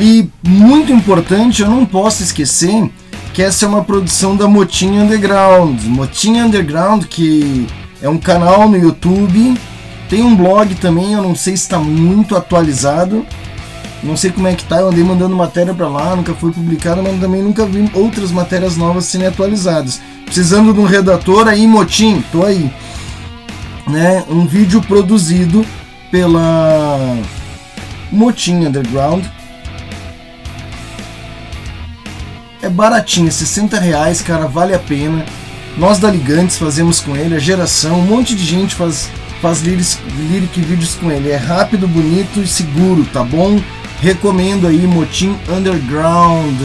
E 0.00 0.30
muito 0.42 0.90
importante, 0.90 1.60
eu 1.60 1.68
não 1.68 1.84
posso 1.84 2.22
esquecer 2.22 2.90
que 3.34 3.42
essa 3.42 3.66
é 3.66 3.68
uma 3.68 3.84
produção 3.84 4.34
da 4.34 4.48
Motinha 4.48 5.02
Underground. 5.02 5.78
Motinha 5.84 6.46
Underground, 6.46 7.04
que 7.04 7.66
é 8.00 8.08
um 8.08 8.16
canal 8.16 8.66
no 8.66 8.78
YouTube, 8.78 9.60
tem 10.08 10.22
um 10.22 10.34
blog 10.34 10.74
também, 10.76 11.12
eu 11.12 11.22
não 11.22 11.36
sei 11.36 11.54
se 11.54 11.64
está 11.64 11.78
muito 11.78 12.34
atualizado. 12.34 13.26
Não 14.02 14.16
sei 14.16 14.30
como 14.30 14.48
é 14.48 14.54
que 14.54 14.64
tá, 14.64 14.76
eu 14.76 14.88
andei 14.88 15.04
mandando 15.04 15.36
matéria 15.36 15.74
para 15.74 15.86
lá, 15.86 16.16
nunca 16.16 16.32
foi 16.32 16.50
publicada, 16.50 17.02
mas 17.02 17.20
também 17.20 17.42
nunca 17.42 17.66
vi 17.66 17.90
outras 17.92 18.32
matérias 18.32 18.78
novas 18.78 19.04
sendo 19.04 19.26
atualizadas. 19.26 20.00
Precisando 20.24 20.72
de 20.72 20.80
um 20.80 20.86
redator 20.86 21.46
aí, 21.46 21.66
Motim, 21.66 22.24
tô 22.32 22.42
aí. 22.42 22.72
Né? 23.86 24.24
Um 24.30 24.46
vídeo 24.46 24.80
produzido 24.80 25.62
pela 26.10 27.18
Motim 28.10 28.64
Underground. 28.64 29.26
É 32.62 32.68
baratinho, 32.68 33.32
60 33.32 33.78
reais, 33.78 34.20
cara, 34.20 34.46
vale 34.46 34.74
a 34.74 34.78
pena. 34.78 35.24
Nós 35.78 35.98
da 35.98 36.10
Ligantes 36.10 36.58
fazemos 36.58 37.00
com 37.00 37.16
ele, 37.16 37.34
a 37.34 37.38
geração, 37.38 38.00
um 38.00 38.04
monte 38.04 38.34
de 38.34 38.44
gente 38.44 38.74
faz, 38.74 39.08
faz 39.40 39.62
lyrics, 39.62 39.98
lyric 40.30 40.60
vídeos 40.60 40.94
com 40.94 41.10
ele. 41.10 41.30
É 41.30 41.36
rápido, 41.36 41.88
bonito 41.88 42.40
e 42.40 42.46
seguro, 42.46 43.06
tá 43.06 43.24
bom? 43.24 43.58
Recomendo 44.00 44.66
aí 44.66 44.86
Motim 44.86 45.38
Underground. 45.48 46.60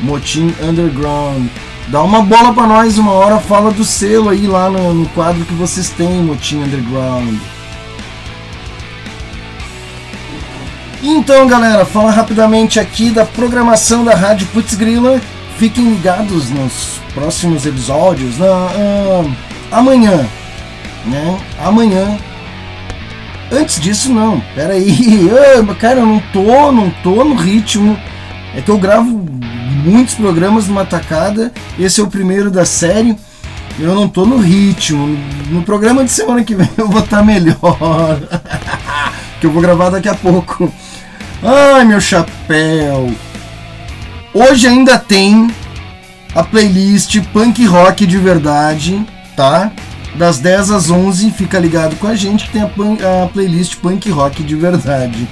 Motim 0.00 0.54
Underground. 0.62 1.46
Dá 1.88 2.02
uma 2.02 2.22
bola 2.22 2.54
pra 2.54 2.66
nós, 2.66 2.96
uma 2.96 3.12
hora 3.12 3.38
fala 3.38 3.70
do 3.70 3.84
selo 3.84 4.30
aí 4.30 4.46
lá 4.46 4.70
no, 4.70 4.94
no 4.94 5.08
quadro 5.10 5.44
que 5.44 5.54
vocês 5.54 5.90
têm, 5.90 6.22
Motinho 6.22 6.64
Underground. 6.64 7.38
Então, 11.02 11.46
galera, 11.46 11.84
fala 11.84 12.10
rapidamente 12.10 12.80
aqui 12.80 13.10
da 13.10 13.24
programação 13.24 14.04
da 14.04 14.14
Rádio 14.14 14.46
Putz 14.48 14.74
Grila. 14.74 15.20
Fiquem 15.58 15.90
ligados 15.90 16.50
nos 16.50 17.00
próximos 17.14 17.66
episódios. 17.66 18.38
Na, 18.38 18.46
ah, 18.46 19.24
amanhã, 19.70 20.26
né? 21.04 21.38
Amanhã. 21.62 22.18
Antes 23.52 23.80
disso, 23.80 24.12
não. 24.12 24.40
Pera 24.54 24.74
aí. 24.74 25.30
Ah, 25.68 25.74
cara, 25.74 26.00
eu 26.00 26.06
não 26.06 26.20
tô, 26.32 26.72
não 26.72 26.90
tô 27.02 27.24
no 27.24 27.34
ritmo. 27.34 27.98
É 28.54 28.60
que 28.60 28.70
eu 28.70 28.78
gravo 28.78 29.24
muitos 29.84 30.14
programas 30.14 30.66
numa 30.66 30.84
tacada. 30.84 31.52
Esse 31.78 32.00
é 32.00 32.04
o 32.04 32.08
primeiro 32.08 32.50
da 32.50 32.64
série. 32.64 33.16
Eu 33.78 33.94
não 33.94 34.08
tô 34.08 34.24
no 34.24 34.38
ritmo. 34.38 35.18
No 35.50 35.62
programa 35.62 36.04
de 36.04 36.10
semana 36.10 36.42
que 36.42 36.54
vem 36.54 36.68
eu 36.76 36.88
vou 36.88 37.00
estar 37.00 37.18
tá 37.18 37.22
melhor. 37.22 37.56
que 39.46 39.48
eu 39.48 39.52
vou 39.52 39.62
gravar 39.62 39.90
daqui 39.90 40.08
a 40.08 40.14
pouco. 40.14 40.72
Ai, 41.42 41.84
meu 41.84 42.00
chapéu. 42.00 43.14
Hoje 44.34 44.66
ainda 44.66 44.98
tem 44.98 45.48
a 46.34 46.42
playlist 46.42 47.20
Punk 47.32 47.64
Rock 47.64 48.04
de 48.04 48.18
verdade, 48.18 49.06
tá? 49.36 49.70
Das 50.16 50.38
10 50.38 50.70
às 50.70 50.90
11, 50.90 51.30
fica 51.30 51.58
ligado 51.58 51.96
com 51.96 52.06
a 52.06 52.16
gente 52.16 52.46
que 52.46 52.52
tem 52.52 52.62
a, 52.62 53.24
a 53.24 53.28
playlist 53.28 53.76
Punk 53.76 54.10
Rock 54.10 54.42
de 54.42 54.56
verdade. 54.56 55.28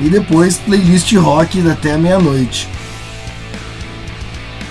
E 0.00 0.08
depois 0.08 0.58
playlist 0.58 1.12
rock 1.14 1.68
até 1.68 1.96
meia-noite. 1.96 2.68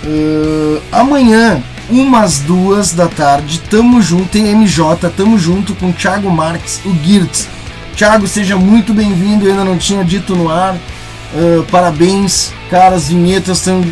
Uh, 0.05 0.81
amanhã, 0.89 1.61
umas 1.89 2.39
duas 2.39 2.93
da 2.93 3.09
tarde, 3.09 3.59
tamo 3.69 4.01
junto, 4.01 4.29
tem 4.29 4.55
MJ, 4.55 5.09
tamo 5.17 5.37
junto 5.37 5.75
com 5.75 5.91
Thiago 5.91 6.31
Marques, 6.31 6.79
o 6.85 6.93
Girtz. 7.03 7.56
Thiago, 7.97 8.27
seja 8.27 8.55
muito 8.55 8.93
bem-vindo, 8.93 9.47
eu 9.47 9.49
ainda 9.53 9.63
não 9.63 9.75
tinha 9.75 10.03
dito 10.03 10.35
no 10.35 10.51
ar. 10.51 10.75
Uh, 10.75 11.63
parabéns, 11.71 12.53
cara, 12.69 12.95
as 12.95 13.07
vinhetas 13.07 13.57
estão 13.57 13.83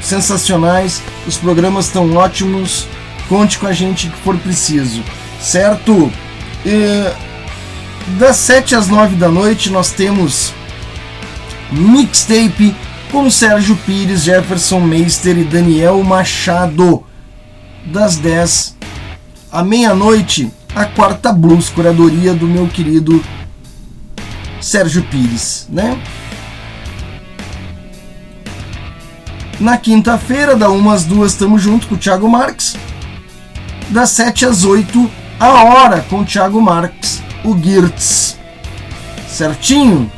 sensacionais, 0.00 1.02
os 1.26 1.36
programas 1.36 1.86
estão 1.86 2.14
ótimos. 2.14 2.86
Conte 3.28 3.58
com 3.58 3.66
a 3.66 3.72
gente 3.72 4.10
que 4.10 4.16
for 4.18 4.38
preciso, 4.38 5.02
certo? 5.40 5.92
Uh, 5.92 7.16
das 8.16 8.36
7 8.36 8.76
às 8.76 8.86
9 8.86 9.16
da 9.16 9.28
noite 9.28 9.70
nós 9.70 9.90
temos 9.90 10.54
mixtape 11.72 12.76
com 13.10 13.28
Sérgio 13.28 13.74
Pires, 13.84 14.22
Jefferson 14.22 14.78
Meister 14.78 15.36
e 15.36 15.42
Daniel 15.42 16.00
Machado. 16.04 17.02
Das 17.84 18.18
10 18.18 18.76
à 19.50 19.64
meia-noite, 19.64 20.48
a 20.76 20.84
quarta 20.84 21.32
blues, 21.32 21.68
curadoria 21.68 22.32
do 22.32 22.46
meu 22.46 22.68
querido 22.68 23.20
Sérgio 24.60 25.02
Pires, 25.04 25.66
né? 25.70 25.98
Na 29.60 29.76
quinta-feira, 29.76 30.54
da 30.54 30.70
1 30.70 30.90
às 30.90 31.04
2, 31.04 31.32
estamos 31.32 31.62
junto 31.62 31.88
com 31.88 31.94
o 31.94 31.98
Thiago 31.98 32.28
Marques. 32.28 32.76
Das 33.90 34.10
7 34.10 34.46
às 34.46 34.64
8, 34.64 35.10
a 35.40 35.64
hora 35.64 36.04
com 36.08 36.20
o 36.20 36.24
Thiago 36.24 36.60
Marques, 36.60 37.22
o 37.44 37.56
Girtz. 37.56 38.38
Certinho? 39.28 40.10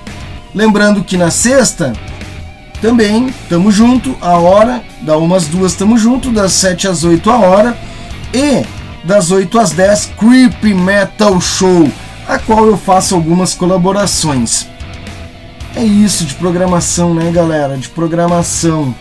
Lembrando 0.55 1.05
que 1.05 1.17
na 1.17 1.31
sexta, 1.31 1.93
também 2.83 3.29
estamos 3.29 3.75
junto, 3.75 4.17
a 4.21 4.39
hora, 4.39 4.83
da 5.03 5.17
1 5.17 5.35
às 5.35 5.47
2 5.47 5.73
estamos 5.73 6.01
junto, 6.01 6.31
das 6.33 6.53
7 6.53 6.89
às 6.89 7.05
8 7.05 7.31
a 7.31 7.39
hora. 7.39 7.79
E 8.35 8.65
das 9.05 9.31
8 9.31 9.59
às 9.59 9.73
10, 9.73 10.13
Creepy 10.19 10.75
Metal 10.75 11.41
Show 11.41 11.91
a 12.31 12.39
qual 12.39 12.67
eu 12.67 12.77
faço 12.77 13.15
algumas 13.15 13.55
colaborações. 13.55 14.67
É 15.75 15.83
isso 15.83 16.25
de 16.25 16.35
programação, 16.35 17.15
né, 17.15 17.31
galera? 17.31 17.77
De 17.77 17.89
programação. 17.89 18.95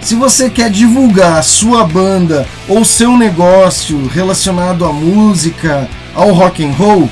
Se 0.00 0.14
você 0.14 0.48
quer 0.48 0.70
divulgar 0.70 1.38
a 1.38 1.42
sua 1.42 1.84
banda 1.84 2.46
ou 2.68 2.84
seu 2.84 3.16
negócio 3.16 4.06
relacionado 4.08 4.84
à 4.84 4.92
música, 4.92 5.88
ao 6.14 6.32
rock 6.32 6.64
and 6.64 6.72
roll, 6.72 7.10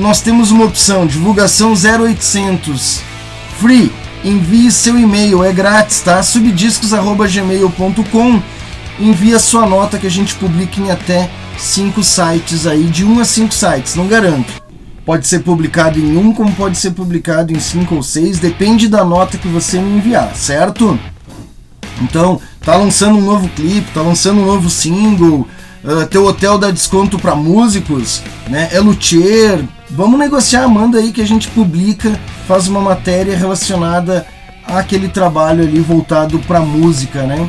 nós 0.00 0.20
temos 0.20 0.50
uma 0.50 0.64
opção, 0.64 1.06
divulgação 1.06 1.72
0800 1.72 3.00
free. 3.58 3.92
Envie 4.24 4.72
seu 4.72 4.98
e-mail, 4.98 5.44
é 5.44 5.52
grátis, 5.52 6.00
tá? 6.00 6.22
subdiscos@gmail.com. 6.22 8.42
Envie 8.98 9.34
a 9.34 9.38
sua 9.38 9.66
nota 9.66 9.98
que 9.98 10.06
a 10.06 10.10
gente 10.10 10.34
publica 10.34 10.80
em 10.80 10.90
até 10.90 11.28
cinco 11.58 12.02
sites 12.02 12.66
aí, 12.66 12.84
de 12.84 13.04
um 13.04 13.20
a 13.20 13.24
cinco 13.24 13.54
sites, 13.54 13.94
não 13.94 14.06
garanto. 14.06 14.62
Pode 15.04 15.26
ser 15.26 15.40
publicado 15.40 15.98
em 15.98 16.16
um, 16.16 16.32
como 16.32 16.52
pode 16.52 16.76
ser 16.76 16.90
publicado 16.90 17.52
em 17.52 17.60
cinco 17.60 17.94
ou 17.94 18.02
seis, 18.02 18.38
depende 18.38 18.88
da 18.88 19.04
nota 19.04 19.38
que 19.38 19.48
você 19.48 19.78
me 19.78 19.98
enviar, 19.98 20.34
certo? 20.34 20.98
Então, 22.02 22.40
tá 22.60 22.76
lançando 22.76 23.16
um 23.18 23.24
novo 23.24 23.48
clipe, 23.50 23.92
tá 23.92 24.02
lançando 24.02 24.40
um 24.40 24.46
novo 24.46 24.68
single, 24.68 25.46
uh, 25.84 26.06
teu 26.10 26.26
hotel 26.26 26.58
dá 26.58 26.70
desconto 26.70 27.18
para 27.18 27.34
músicos, 27.34 28.22
né? 28.48 28.68
É 28.72 28.80
luthier. 28.80 29.64
Vamos 29.90 30.18
negociar, 30.18 30.66
manda 30.66 30.98
aí 30.98 31.12
que 31.12 31.22
a 31.22 31.26
gente 31.26 31.46
publica, 31.48 32.18
faz 32.48 32.66
uma 32.66 32.80
matéria 32.80 33.36
relacionada 33.36 34.26
àquele 34.66 35.08
trabalho 35.08 35.62
ali 35.62 35.78
voltado 35.78 36.40
para 36.40 36.60
música, 36.60 37.22
né? 37.22 37.48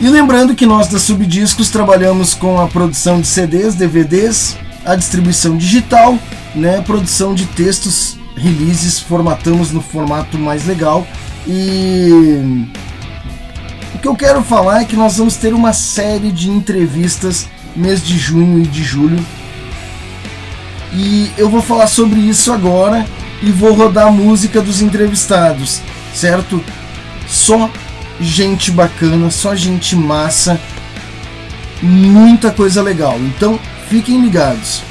E 0.00 0.08
lembrando 0.08 0.54
que 0.54 0.64
nós 0.64 0.86
da 0.86 0.98
Subdiscos 0.98 1.70
trabalhamos 1.70 2.32
com 2.32 2.60
a 2.60 2.68
produção 2.68 3.20
de 3.20 3.26
CDs, 3.26 3.74
DVDs, 3.74 4.56
a 4.84 4.94
distribuição 4.94 5.56
digital, 5.56 6.16
né, 6.54 6.80
produção 6.82 7.34
de 7.34 7.46
textos, 7.46 8.16
releases, 8.36 9.00
formatamos 9.00 9.72
no 9.72 9.80
formato 9.80 10.38
mais 10.38 10.64
legal. 10.64 11.04
E 11.46 12.68
o 13.92 13.98
que 13.98 14.06
eu 14.06 14.14
quero 14.14 14.40
falar 14.42 14.82
é 14.82 14.84
que 14.84 14.94
nós 14.94 15.16
vamos 15.16 15.34
ter 15.34 15.52
uma 15.52 15.72
série 15.72 16.30
de 16.30 16.48
entrevistas 16.48 17.48
mês 17.74 18.00
de 18.00 18.16
junho 18.16 18.60
e 18.60 18.66
de 18.66 18.84
julho. 18.84 19.18
E 20.92 21.30
eu 21.36 21.50
vou 21.50 21.60
falar 21.60 21.88
sobre 21.88 22.20
isso 22.20 22.52
agora 22.52 23.04
e 23.42 23.50
vou 23.50 23.72
rodar 23.72 24.06
a 24.06 24.12
música 24.12 24.62
dos 24.62 24.80
entrevistados, 24.80 25.80
certo? 26.14 26.62
Só 27.26 27.68
gente 28.20 28.70
bacana, 28.70 29.30
só 29.30 29.54
gente 29.54 29.94
massa, 29.96 30.60
muita 31.82 32.50
coisa 32.50 32.82
legal. 32.82 33.18
Então 33.18 33.58
fiquem 33.88 34.20
ligados. 34.20 34.82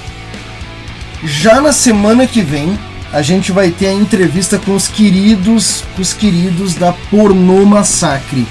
Já 1.24 1.60
na 1.62 1.74
semana 1.74 2.28
que 2.28 2.42
vem 2.42 2.78
a 3.12 3.22
gente 3.22 3.52
vai 3.52 3.72
ter 3.72 3.88
a 3.88 3.94
entrevista 3.94 4.60
com 4.60 4.76
os 4.76 4.88
queridos, 4.88 5.84
os 5.98 6.14
queridos 6.14 6.76
da 6.76 6.92
Pornô 7.10 7.66
Massacre. 7.66 8.46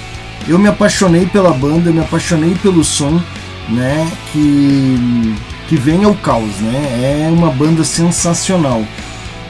Eu 0.47 0.57
me 0.57 0.67
apaixonei 0.67 1.25
pela 1.25 1.51
banda, 1.51 1.91
me 1.91 1.99
apaixonei 1.99 2.55
pelo 2.55 2.83
som, 2.83 3.21
né? 3.69 4.09
Que 4.31 5.35
que 5.67 5.75
vem 5.75 6.05
ao 6.05 6.15
caos, 6.15 6.55
né? 6.59 7.25
É 7.27 7.31
uma 7.31 7.51
banda 7.51 7.83
sensacional. 7.83 8.83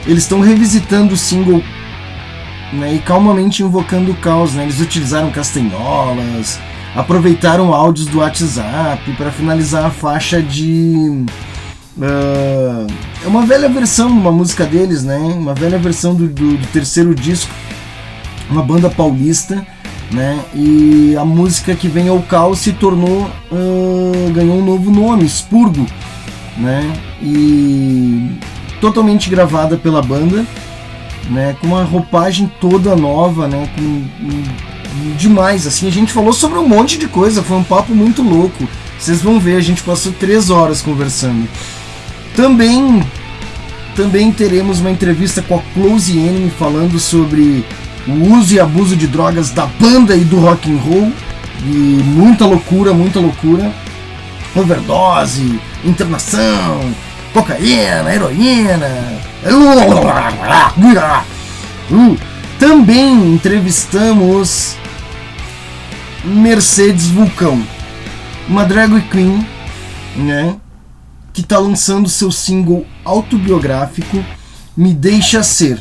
Eles 0.06 0.24
estão 0.24 0.40
revisitando 0.40 1.14
o 1.14 1.16
single 1.16 1.62
né, 2.72 2.94
e 2.94 2.98
calmamente 2.98 3.62
invocando 3.62 4.12
o 4.12 4.16
caos. 4.16 4.54
Né? 4.54 4.64
Eles 4.64 4.80
utilizaram 4.80 5.30
castanholas, 5.30 6.58
aproveitaram 6.94 7.72
áudios 7.72 8.06
do 8.06 8.18
WhatsApp 8.18 9.12
para 9.12 9.30
finalizar 9.30 9.86
a 9.86 9.90
faixa 9.90 10.42
de. 10.42 11.24
Uh, 11.96 12.86
é 13.24 13.26
uma 13.26 13.44
velha 13.44 13.68
versão, 13.68 14.08
uma 14.08 14.30
música 14.30 14.64
deles, 14.64 15.02
né? 15.02 15.16
Uma 15.16 15.52
velha 15.52 15.78
versão 15.78 16.14
do, 16.14 16.28
do, 16.28 16.56
do 16.56 16.66
terceiro 16.68 17.12
disco, 17.12 17.52
uma 18.48 18.62
banda 18.62 18.88
paulista, 18.88 19.66
né? 20.12 20.38
E 20.54 21.16
a 21.18 21.24
música 21.24 21.74
que 21.74 21.88
vem 21.88 22.08
ao 22.08 22.20
caos 22.22 22.60
se 22.60 22.72
tornou, 22.72 23.28
uh, 23.50 24.32
ganhou 24.32 24.58
um 24.58 24.64
novo 24.64 24.92
nome, 24.92 25.24
Expurgo, 25.24 25.86
né? 26.56 26.92
E 27.20 28.38
totalmente 28.80 29.28
gravada 29.28 29.76
pela 29.76 30.00
banda, 30.00 30.46
né? 31.28 31.56
Com 31.60 31.68
uma 31.68 31.84
roupagem 31.84 32.50
toda 32.60 32.96
nova, 32.96 33.46
né? 33.46 33.68
Com, 33.74 34.04
demais, 35.16 35.66
assim. 35.66 35.86
A 35.86 35.92
gente 35.92 36.12
falou 36.12 36.32
sobre 36.32 36.58
um 36.58 36.68
monte 36.68 36.98
de 36.98 37.06
coisa, 37.08 37.42
foi 37.42 37.56
um 37.56 37.64
papo 37.64 37.94
muito 37.94 38.22
louco. 38.22 38.68
Vocês 38.98 39.22
vão 39.22 39.38
ver, 39.38 39.56
a 39.56 39.60
gente 39.60 39.82
passou 39.82 40.12
três 40.12 40.50
horas 40.50 40.82
conversando. 40.82 41.48
Também, 42.34 43.02
também 43.94 44.32
teremos 44.32 44.80
uma 44.80 44.90
entrevista 44.90 45.42
com 45.42 45.56
a 45.56 45.62
Close 45.74 46.16
Enemy 46.16 46.50
falando 46.50 46.98
sobre 46.98 47.64
o 48.06 48.34
uso 48.34 48.54
e 48.54 48.60
abuso 48.60 48.96
de 48.96 49.06
drogas 49.06 49.50
da 49.50 49.66
banda 49.66 50.16
e 50.16 50.24
do 50.24 50.38
rock 50.38 50.70
and 50.70 50.78
roll. 50.78 51.12
E 51.64 52.02
muita 52.04 52.46
loucura, 52.46 52.92
muita 52.92 53.20
loucura. 53.20 53.72
Overdose, 54.54 55.60
internação, 55.84 56.80
cocaína, 57.38 58.12
heroína. 58.12 59.20
Uh, 61.90 62.18
também 62.58 63.34
entrevistamos 63.34 64.76
Mercedes 66.24 67.06
Vulcão, 67.06 67.62
uma 68.48 68.64
drag 68.64 69.00
queen, 69.02 69.46
né, 70.16 70.56
que 71.32 71.40
está 71.40 71.58
lançando 71.58 72.08
seu 72.08 72.32
single 72.32 72.84
autobiográfico 73.04 74.24
Me 74.76 74.92
Deixa 74.92 75.42
Ser. 75.44 75.80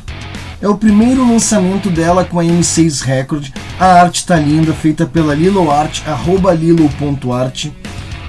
É 0.62 0.68
o 0.68 0.78
primeiro 0.78 1.28
lançamento 1.28 1.90
dela 1.90 2.24
com 2.24 2.40
a 2.40 2.44
M6 2.44 3.02
Record. 3.02 3.50
A 3.80 4.02
arte 4.02 4.26
tá 4.26 4.36
linda, 4.36 4.74
feita 4.74 5.06
pela 5.06 5.36
Lilo 5.36 5.70
Art, 5.72 6.02
arroba 6.08 6.54
lilo.art. 6.54 7.68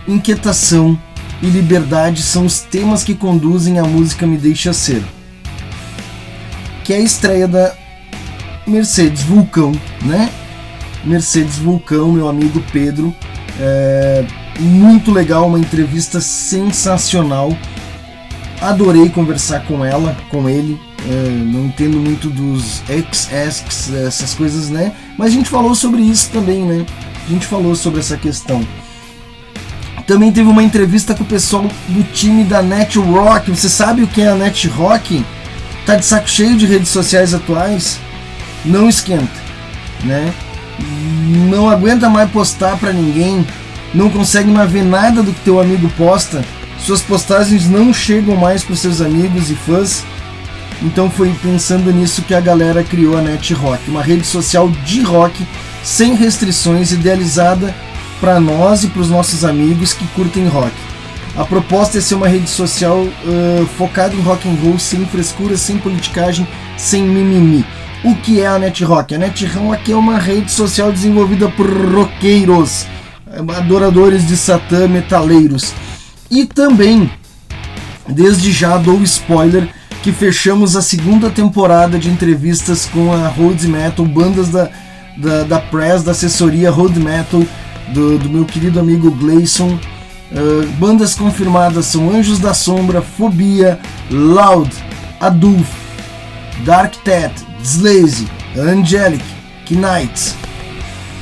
Inquietação 0.06 0.98
e 1.40 1.46
liberdade 1.46 2.22
são 2.22 2.46
os 2.46 2.60
temas 2.60 3.04
que 3.04 3.14
conduzem 3.14 3.78
a 3.78 3.84
música 3.84 4.26
Me 4.26 4.36
Deixa 4.36 4.72
Ser. 4.72 5.02
Que 6.84 6.92
é 6.92 6.96
a 6.96 7.00
estreia 7.00 7.46
da 7.46 7.74
Mercedes 8.66 9.22
Vulcão, 9.22 9.72
né? 10.02 10.30
Mercedes 11.04 11.56
Vulcão, 11.56 12.12
meu 12.12 12.28
amigo 12.28 12.62
Pedro. 12.72 13.14
É 13.60 14.24
muito 14.58 15.12
legal, 15.12 15.46
uma 15.46 15.58
entrevista 15.58 16.20
sensacional. 16.20 17.56
Adorei 18.60 19.08
conversar 19.08 19.64
com 19.66 19.84
ela, 19.84 20.16
com 20.30 20.48
ele. 20.48 20.78
É, 21.08 21.28
não 21.30 21.66
entendo 21.66 21.96
muito 21.96 22.28
dos 22.28 22.82
ex-asks, 22.88 23.92
essas 23.92 24.34
coisas, 24.34 24.68
né? 24.68 24.92
Mas 25.16 25.28
a 25.28 25.30
gente 25.30 25.48
falou 25.48 25.74
sobre 25.74 26.02
isso 26.02 26.30
também, 26.30 26.64
né? 26.64 26.84
A 27.24 27.30
gente 27.30 27.46
falou 27.46 27.76
sobre 27.76 28.00
essa 28.00 28.16
questão. 28.16 28.66
Também 30.08 30.32
teve 30.32 30.48
uma 30.48 30.62
entrevista 30.62 31.14
com 31.14 31.22
o 31.22 31.26
pessoal 31.26 31.66
do 31.86 32.02
time 32.02 32.42
da 32.42 32.62
Net 32.62 32.98
Rock. 32.98 33.50
Você 33.50 33.68
sabe 33.68 34.02
o 34.02 34.06
que 34.06 34.22
é 34.22 34.28
a 34.28 34.34
Net 34.34 34.66
Rock? 34.66 35.22
Tá 35.84 35.96
de 35.96 36.06
saco 36.06 36.26
cheio 36.26 36.56
de 36.56 36.64
redes 36.64 36.88
sociais 36.88 37.34
atuais? 37.34 38.00
Não 38.64 38.88
esquenta, 38.88 39.28
né? 40.02 40.32
Não 41.50 41.68
aguenta 41.68 42.08
mais 42.08 42.30
postar 42.30 42.78
para 42.78 42.90
ninguém, 42.90 43.46
não 43.92 44.08
consegue 44.08 44.50
mais 44.50 44.70
ver 44.70 44.82
nada 44.82 45.22
do 45.22 45.30
que 45.30 45.40
teu 45.40 45.60
amigo 45.60 45.90
posta. 45.90 46.42
Suas 46.78 47.02
postagens 47.02 47.68
não 47.68 47.92
chegam 47.92 48.34
mais 48.34 48.64
para 48.64 48.76
seus 48.76 49.02
amigos 49.02 49.50
e 49.50 49.54
fãs. 49.54 50.04
Então 50.80 51.10
foi 51.10 51.34
pensando 51.42 51.92
nisso 51.92 52.22
que 52.22 52.32
a 52.32 52.40
galera 52.40 52.82
criou 52.82 53.18
a 53.18 53.20
Net 53.20 53.52
Rock, 53.52 53.90
uma 53.90 54.02
rede 54.02 54.24
social 54.24 54.70
de 54.86 55.02
rock 55.02 55.46
sem 55.82 56.14
restrições, 56.14 56.92
idealizada 56.92 57.74
para 58.20 58.40
nós 58.40 58.84
e 58.84 58.88
para 58.88 59.02
os 59.02 59.10
nossos 59.10 59.44
amigos 59.44 59.92
que 59.92 60.06
curtem 60.08 60.46
rock. 60.48 60.72
A 61.36 61.44
proposta 61.44 61.98
é 61.98 62.00
ser 62.00 62.16
uma 62.16 62.26
rede 62.26 62.48
social 62.48 62.98
uh, 62.98 63.66
focada 63.76 64.14
em 64.14 64.20
rock 64.20 64.48
and 64.48 64.56
roll, 64.62 64.78
sem 64.78 65.06
frescura, 65.06 65.56
sem 65.56 65.78
politicagem, 65.78 66.46
sem 66.76 67.04
mimimi. 67.04 67.64
O 68.04 68.14
que 68.14 68.40
é 68.40 68.46
a 68.46 68.58
Net 68.58 68.84
Rock? 68.84 69.14
A 69.14 69.18
Net 69.18 69.44
Rock 69.46 69.92
é 69.92 69.96
uma 69.96 70.18
rede 70.18 70.50
social 70.50 70.92
desenvolvida 70.92 71.48
por 71.48 71.66
roqueiros, 71.66 72.86
adoradores 73.56 74.26
de 74.26 74.36
Satã, 74.36 74.86
metaleiros. 74.86 75.72
E 76.30 76.44
também, 76.44 77.10
desde 78.08 78.52
já 78.52 78.76
dou 78.76 79.02
spoiler, 79.02 79.68
que 80.02 80.12
fechamos 80.12 80.76
a 80.76 80.82
segunda 80.82 81.28
temporada 81.28 81.98
de 81.98 82.08
entrevistas 82.08 82.86
com 82.86 83.12
a 83.12 83.28
Road 83.28 83.66
Metal, 83.66 84.06
bandas 84.06 84.48
da, 84.48 84.70
da, 85.16 85.42
da 85.42 85.58
Press, 85.58 86.02
da 86.02 86.12
assessoria 86.12 86.70
Road 86.70 86.98
Metal, 86.98 87.42
do, 87.92 88.18
do 88.18 88.28
meu 88.28 88.44
querido 88.44 88.80
amigo 88.80 89.10
Gleison. 89.10 89.78
Uh, 90.30 90.66
bandas 90.78 91.14
confirmadas 91.14 91.86
são 91.86 92.10
Anjos 92.10 92.38
da 92.38 92.52
Sombra, 92.52 93.00
Fobia, 93.00 93.78
Loud, 94.10 94.70
Adulf, 95.20 95.68
Dark 96.64 96.94
Tet, 96.96 97.32
Slazy, 97.62 98.26
Angelic, 98.56 99.24
Knights. 99.70 100.34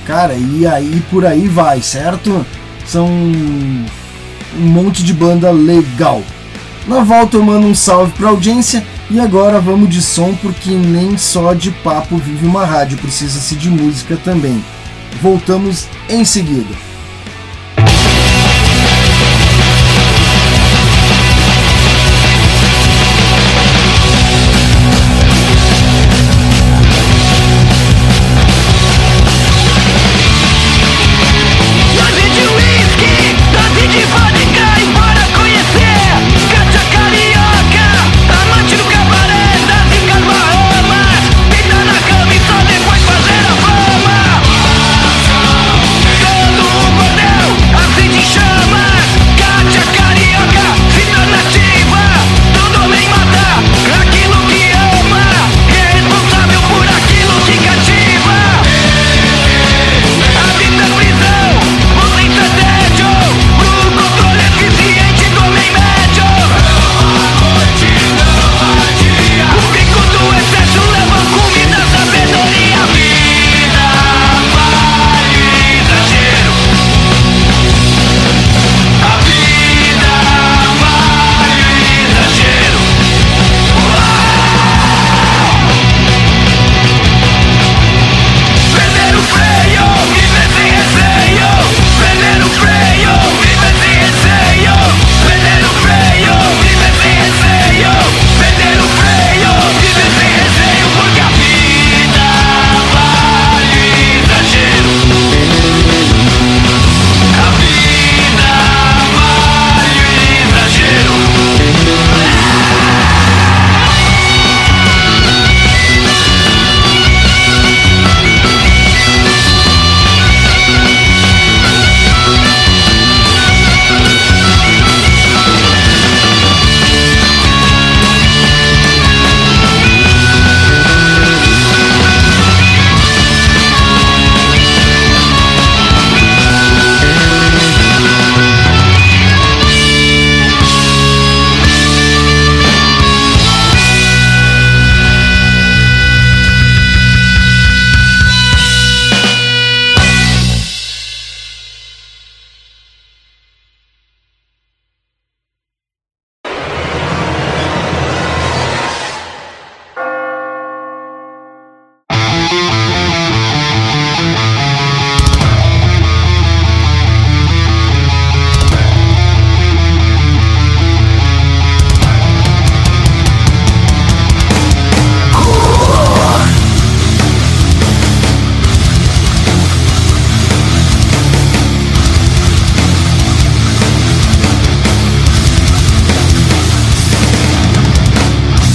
Cara, 0.07 0.35
e 0.35 0.67
aí 0.67 1.03
por 1.11 1.25
aí 1.25 1.49
vai, 1.49 1.83
certo? 1.83 2.45
São 2.87 3.07
um 3.07 3.87
monte 4.57 5.03
de 5.03 5.13
banda 5.13 5.51
legal. 5.51 6.23
Na 6.87 7.01
volta 7.01 7.37
eu 7.37 7.43
mando 7.43 7.67
um 7.67 7.75
salve 7.75 8.13
pra 8.13 8.29
audiência 8.29 8.85
e 9.11 9.19
agora 9.19 9.61
vamos 9.61 9.89
de 9.89 10.01
som 10.01 10.35
porque 10.37 10.71
nem 10.71 11.19
só 11.19 11.53
de 11.53 11.71
papo 11.71 12.17
vive 12.17 12.47
uma 12.47 12.65
rádio, 12.65 12.99
precisa-se 12.99 13.57
de 13.57 13.69
música 13.69 14.17
também. 14.17 14.63
Voltamos 15.21 15.87
em 16.09 16.25
seguida. 16.25 16.86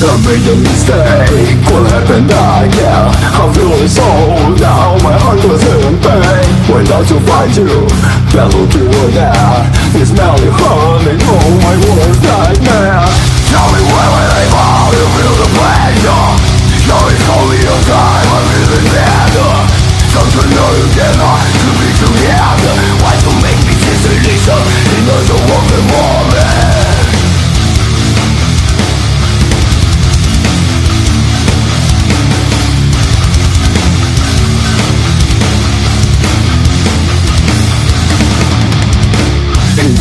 I 0.01 0.17
made 0.25 0.41
a 0.49 0.57
mistake. 0.57 1.61
What 1.69 1.85
happened? 1.93 2.33
I 2.33 2.65
yeah. 2.73 3.13
I 3.37 3.45
feel 3.53 3.69
it 3.77 3.85
so 3.85 4.01
now 4.57 4.97
My 5.05 5.13
heart 5.13 5.37
was 5.45 5.61
in 5.61 5.93
pain. 6.01 6.49
Went 6.73 6.89
out 6.89 7.05
to 7.05 7.21
find 7.21 7.53
you? 7.53 7.69
Battle 8.33 8.65
you 8.73 8.89
were 8.89 9.11
there. 9.13 9.61
You 9.93 10.01
smell 10.01 10.33
the 10.41 10.49
honey 10.49 11.21
Oh 11.21 11.49
my 11.61 11.75
worst 11.85 12.17
nightmare. 12.25 13.05
Tell 13.53 13.69
me 13.69 13.81
where 13.85 14.09
will 14.09 14.31
I 14.41 14.45
fall? 14.49 14.89
You 14.89 15.05
feel 15.21 15.35
the 15.37 15.49
pain 15.53 15.93
yeah. 16.01 16.33
Now 16.89 17.01
it's 17.05 17.27
only 17.37 17.61
a 17.61 17.77
time 17.85 18.29
I'm 18.33 18.45
living 18.57 18.89
dead. 18.89 19.21
Don't 20.17 20.27
you 20.33 20.43
know 20.43 20.69
you 20.81 20.89
cannot 20.97 21.39
To 21.45 21.69
be 21.77 21.89
together? 22.01 22.73
Why 22.99 23.15
to 23.21 23.31
make 23.39 23.61
me 23.63 23.73
this 23.79 24.01
illusion 24.09 24.61
In 24.97 25.07
order 25.07 25.23
to 25.29 25.37
walk 25.47 25.65
the 25.71 25.81
moment 25.87 26.40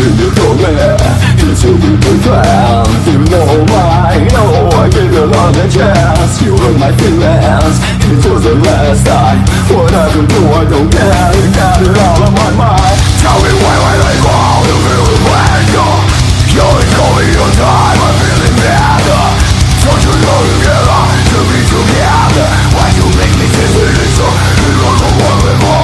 into 0.00 0.16
the 0.16 0.28
torment 0.32 1.00
Into 1.44 1.76
the 1.76 1.92
betrayal 2.00 2.88
You 3.04 3.20
know 3.28 3.48
I 3.68 4.16
know 4.32 4.48
I 4.80 4.88
gave 4.88 5.12
you 5.12 5.24
another 5.28 5.68
chance 5.68 6.40
You 6.40 6.56
hurt 6.56 6.76
my 6.80 6.92
feelings 6.96 7.76
It 8.08 8.20
was 8.24 8.42
the 8.44 8.56
last 8.64 9.04
time 9.04 9.44
Whatever 9.68 10.24
do 10.24 10.40
I 10.56 10.64
don't 10.64 10.88
care 10.88 11.30
You 11.36 11.48
got 11.52 11.84
it 11.84 11.92
all 11.92 12.24
on 12.24 12.32
my 12.32 12.50
mind 12.56 12.96
Tell 13.20 13.36
me 13.44 13.52
why 13.60 13.76
when 13.76 14.00
I 14.00 14.14
fall 14.24 14.60
You 14.64 14.76
feel 14.88 15.04
the 15.04 15.18
pressure 15.28 15.94
You 16.56 16.64
ain't 16.64 16.92
calling 16.96 17.32
your 17.36 17.50
time 17.60 17.98
I'm 18.00 18.16
feeling 18.24 18.56
better 18.56 19.24
Don't 19.84 20.00
you 20.00 20.14
know 20.16 20.40
you 20.48 20.56
cannot 20.64 21.08
To 21.28 21.38
be 21.44 21.60
together 21.68 22.48
Why 22.72 22.86
you 22.96 23.06
make 23.20 23.34
me 23.36 23.46
feel 23.52 23.84
it 23.84 24.10
so 24.16 24.26
You 24.64 24.70
don't 24.80 24.96
know 24.96 25.12
what 25.20 25.36
before 25.44 25.79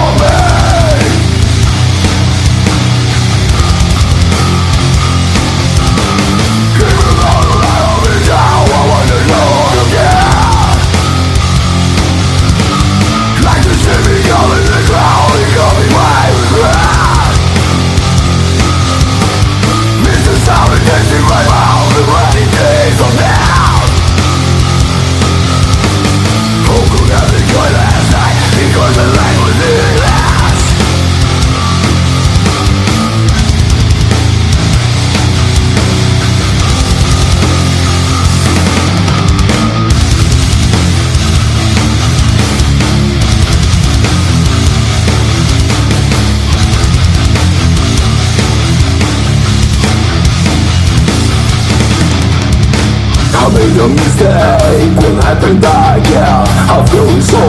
mistake 53.88 54.92
When 54.98 55.16
I 55.22 55.32
think 55.38 55.60
back, 55.62 56.02
I 56.02 56.82
feel 56.90 57.10
so 57.22 57.42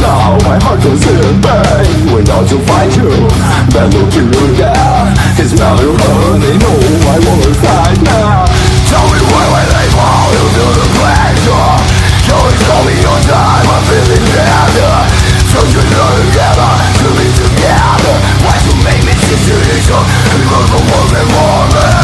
now 0.00 0.38
My 0.42 0.58
heart 0.62 0.80
goes 0.82 1.04
in 1.06 1.38
pain 1.38 2.10
When 2.10 2.24
I 2.26 2.38
to 2.50 2.58
find 2.66 2.90
you 2.96 3.10
Then 3.70 3.88
look 3.94 4.10
you 4.14 4.26
again 4.26 5.14
It's 5.38 5.54
not 5.54 5.78
your 5.78 5.94
hurt 5.94 6.38
They 6.42 6.56
know 6.58 6.78
I 7.10 7.16
wanna 7.22 7.52
fight 7.62 8.00
now 8.02 8.48
Tell 8.90 9.06
me 9.12 9.20
why 9.30 9.44
when 9.54 9.68
I 9.70 9.84
fall 9.94 10.26
You 10.34 10.44
do 10.56 10.66
the 10.78 10.86
pleasure 10.98 11.70
You 12.26 12.38
tell 12.64 12.82
me 12.82 12.94
your 12.98 13.20
time 13.30 13.66
I'm 13.68 13.82
feeling 13.86 14.26
better 14.34 14.94
So 15.52 15.58
you 15.68 15.82
know 15.92 16.10
together 16.26 16.72
To 17.02 17.06
be 17.14 17.26
together 17.38 18.16
Why 18.42 18.56
you 18.66 18.74
make 18.82 19.02
me 19.06 19.14
situation 19.14 20.02
You're 20.42 20.66
the 20.70 20.80
woman 20.90 21.26
woman. 21.34 22.03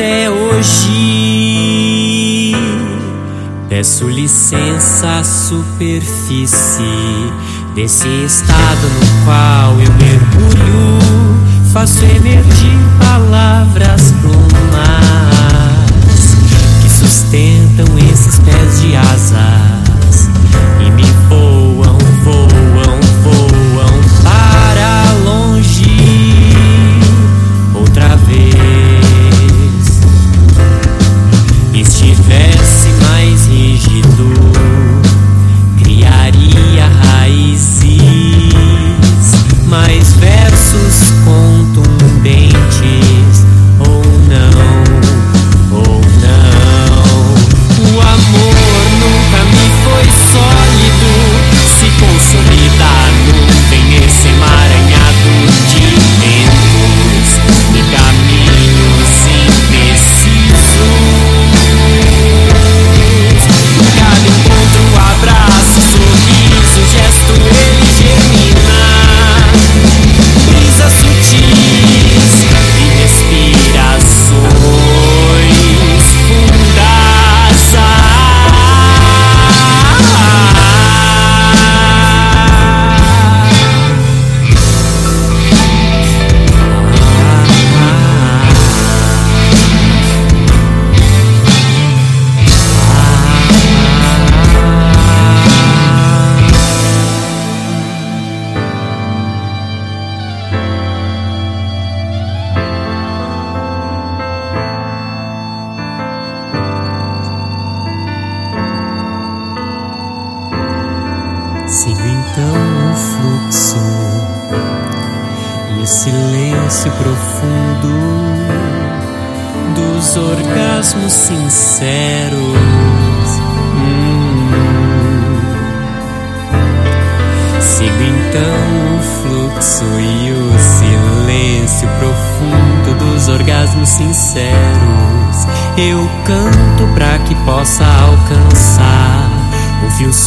Até 0.00 0.30
hoje 0.30 0.80
peço 3.68 4.08
licença 4.08 5.18
à 5.18 5.22
superfície 5.22 6.80
desse 7.74 8.08
estado 8.24 8.88
no 8.88 9.24
qual 9.26 9.72
eu 9.72 9.92
mergulho. 10.02 10.98
Faço 11.70 12.02
emergir 12.02 12.78
palavras 12.98 14.14
plumas 14.22 14.38
que 16.80 16.88
sustentam 16.88 17.84
esses 18.10 18.38
pés 18.38 18.80
de 18.80 18.96
asas 18.96 20.30
e 20.80 20.90
me 20.92 21.09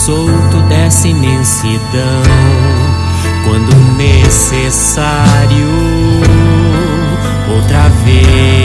solto 0.05 0.57
dessa 0.67 1.07
imensidão. 1.07 2.23
Quando 3.45 3.73
necessário 3.95 5.69
outra 7.55 7.87
vez 8.03 8.62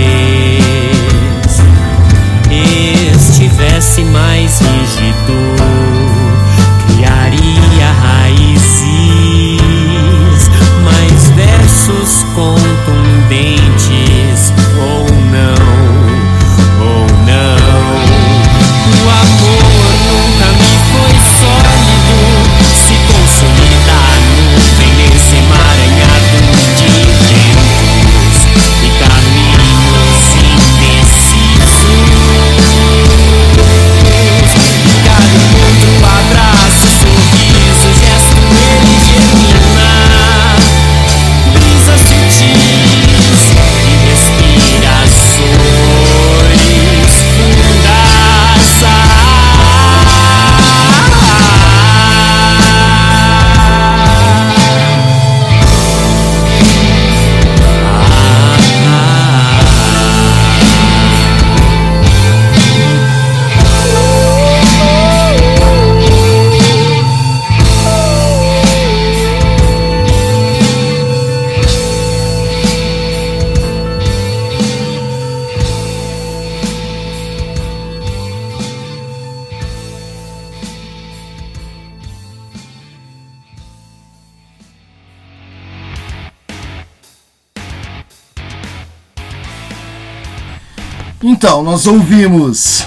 Então, 91.59 91.73
nós 91.73 91.89
ouvimos 91.89 92.87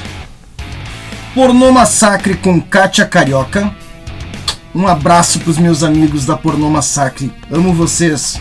Pornô 1.36 1.74
Massacre 1.74 2.36
com 2.36 2.62
Kátia 2.62 3.06
Carioca. 3.06 3.70
Um 4.74 4.88
abraço 4.88 5.42
pros 5.42 5.58
meus 5.58 5.84
amigos 5.84 6.26
da 6.26 6.38
Pornô 6.38 6.70
Massacre. 6.70 7.34
Amo 7.52 7.74
vocês. 7.74 8.40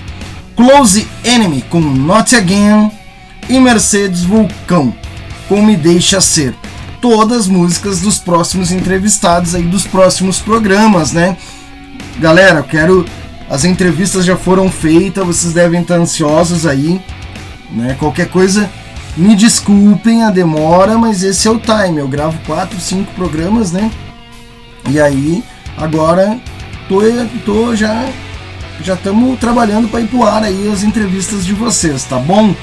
Close 0.54 1.08
Enemy 1.24 1.62
com 1.62 1.80
Not 1.80 2.36
Again. 2.36 2.92
E 3.48 3.58
Mercedes 3.58 4.22
Vulcão 4.22 4.94
com 5.48 5.66
Me 5.66 5.76
Deixa 5.76 6.20
Ser. 6.20 6.54
Todas 7.00 7.48
músicas 7.48 8.00
dos 8.00 8.20
próximos 8.20 8.70
entrevistados 8.70 9.56
aí 9.56 9.64
dos 9.64 9.84
próximos 9.84 10.38
programas, 10.38 11.10
né? 11.10 11.36
Galera, 12.20 12.60
eu 12.60 12.64
quero. 12.64 13.04
As 13.50 13.64
entrevistas 13.64 14.24
já 14.24 14.36
foram 14.36 14.70
feitas, 14.70 15.26
vocês 15.26 15.52
devem 15.52 15.80
estar 15.80 15.96
ansiosos 15.96 16.66
aí, 16.66 17.00
né? 17.72 17.96
Qualquer 17.98 18.28
coisa, 18.28 18.70
me 19.16 19.34
desculpem 19.34 20.22
a 20.22 20.30
demora, 20.30 20.96
mas 20.96 21.22
esse 21.22 21.46
é 21.46 21.50
o 21.50 21.58
time. 21.58 21.98
Eu 21.98 22.08
gravo 22.08 22.38
4, 22.46 22.78
5 22.78 23.12
programas, 23.14 23.72
né? 23.72 23.90
E 24.88 25.00
aí, 25.00 25.42
agora 25.76 26.38
tô, 26.88 27.00
tô 27.44 27.76
já 27.76 28.08
já 28.82 28.94
estamos 28.94 29.38
trabalhando 29.38 29.88
para 29.88 30.00
ir 30.00 30.08
pro 30.08 30.24
ar 30.24 30.42
aí 30.42 30.70
as 30.72 30.82
entrevistas 30.82 31.44
de 31.44 31.52
vocês, 31.52 32.04
tá 32.04 32.18
bom? 32.18 32.54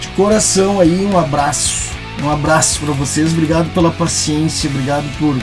De 0.00 0.08
coração 0.08 0.80
aí, 0.80 1.04
um 1.04 1.18
abraço. 1.18 1.90
Um 2.22 2.30
abraço 2.30 2.80
para 2.80 2.92
vocês. 2.92 3.32
Obrigado 3.32 3.72
pela 3.74 3.90
paciência, 3.90 4.70
obrigado 4.70 5.04
por 5.18 5.36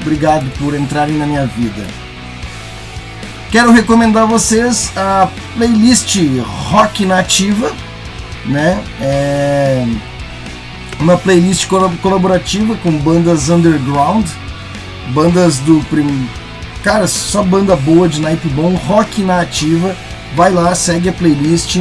obrigado 0.00 0.48
por 0.58 0.74
entrarem 0.74 1.16
na 1.16 1.26
minha 1.26 1.46
vida. 1.46 1.84
Quero 3.50 3.72
recomendar 3.72 4.22
a 4.22 4.26
vocês 4.26 4.92
a 4.96 5.28
playlist 5.56 6.16
Rock 6.70 7.04
Nativa, 7.04 7.72
né? 8.48 8.82
É 9.00 9.86
uma 10.98 11.16
playlist 11.16 11.66
colaborativa 12.00 12.74
com 12.76 12.90
bandas 12.98 13.48
underground, 13.48 14.26
bandas 15.08 15.58
do 15.58 15.80
prim... 15.84 16.28
cara, 16.82 17.06
só 17.06 17.42
banda 17.42 17.76
boa 17.76 18.08
de 18.08 18.20
naipe 18.20 18.48
bom, 18.48 18.74
rock 18.74 19.22
na 19.22 19.40
ativa. 19.40 19.94
Vai 20.34 20.52
lá, 20.52 20.74
segue 20.74 21.08
a 21.08 21.12
playlist. 21.12 21.78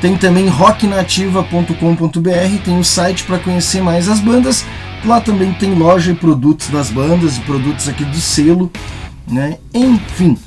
Tem 0.00 0.16
também 0.16 0.48
rocknativa.com.br, 0.48 2.64
tem 2.64 2.78
o 2.78 2.84
site 2.84 3.24
para 3.24 3.38
conhecer 3.38 3.82
mais 3.82 4.08
as 4.08 4.18
bandas. 4.18 4.64
Lá 5.04 5.20
também 5.20 5.52
tem 5.52 5.74
loja 5.74 6.12
e 6.12 6.14
produtos 6.14 6.68
das 6.68 6.90
bandas 6.90 7.36
e 7.36 7.40
produtos 7.40 7.88
aqui 7.88 8.04
do 8.04 8.20
selo, 8.20 8.70
né? 9.28 9.58
Enfim, 9.74 10.38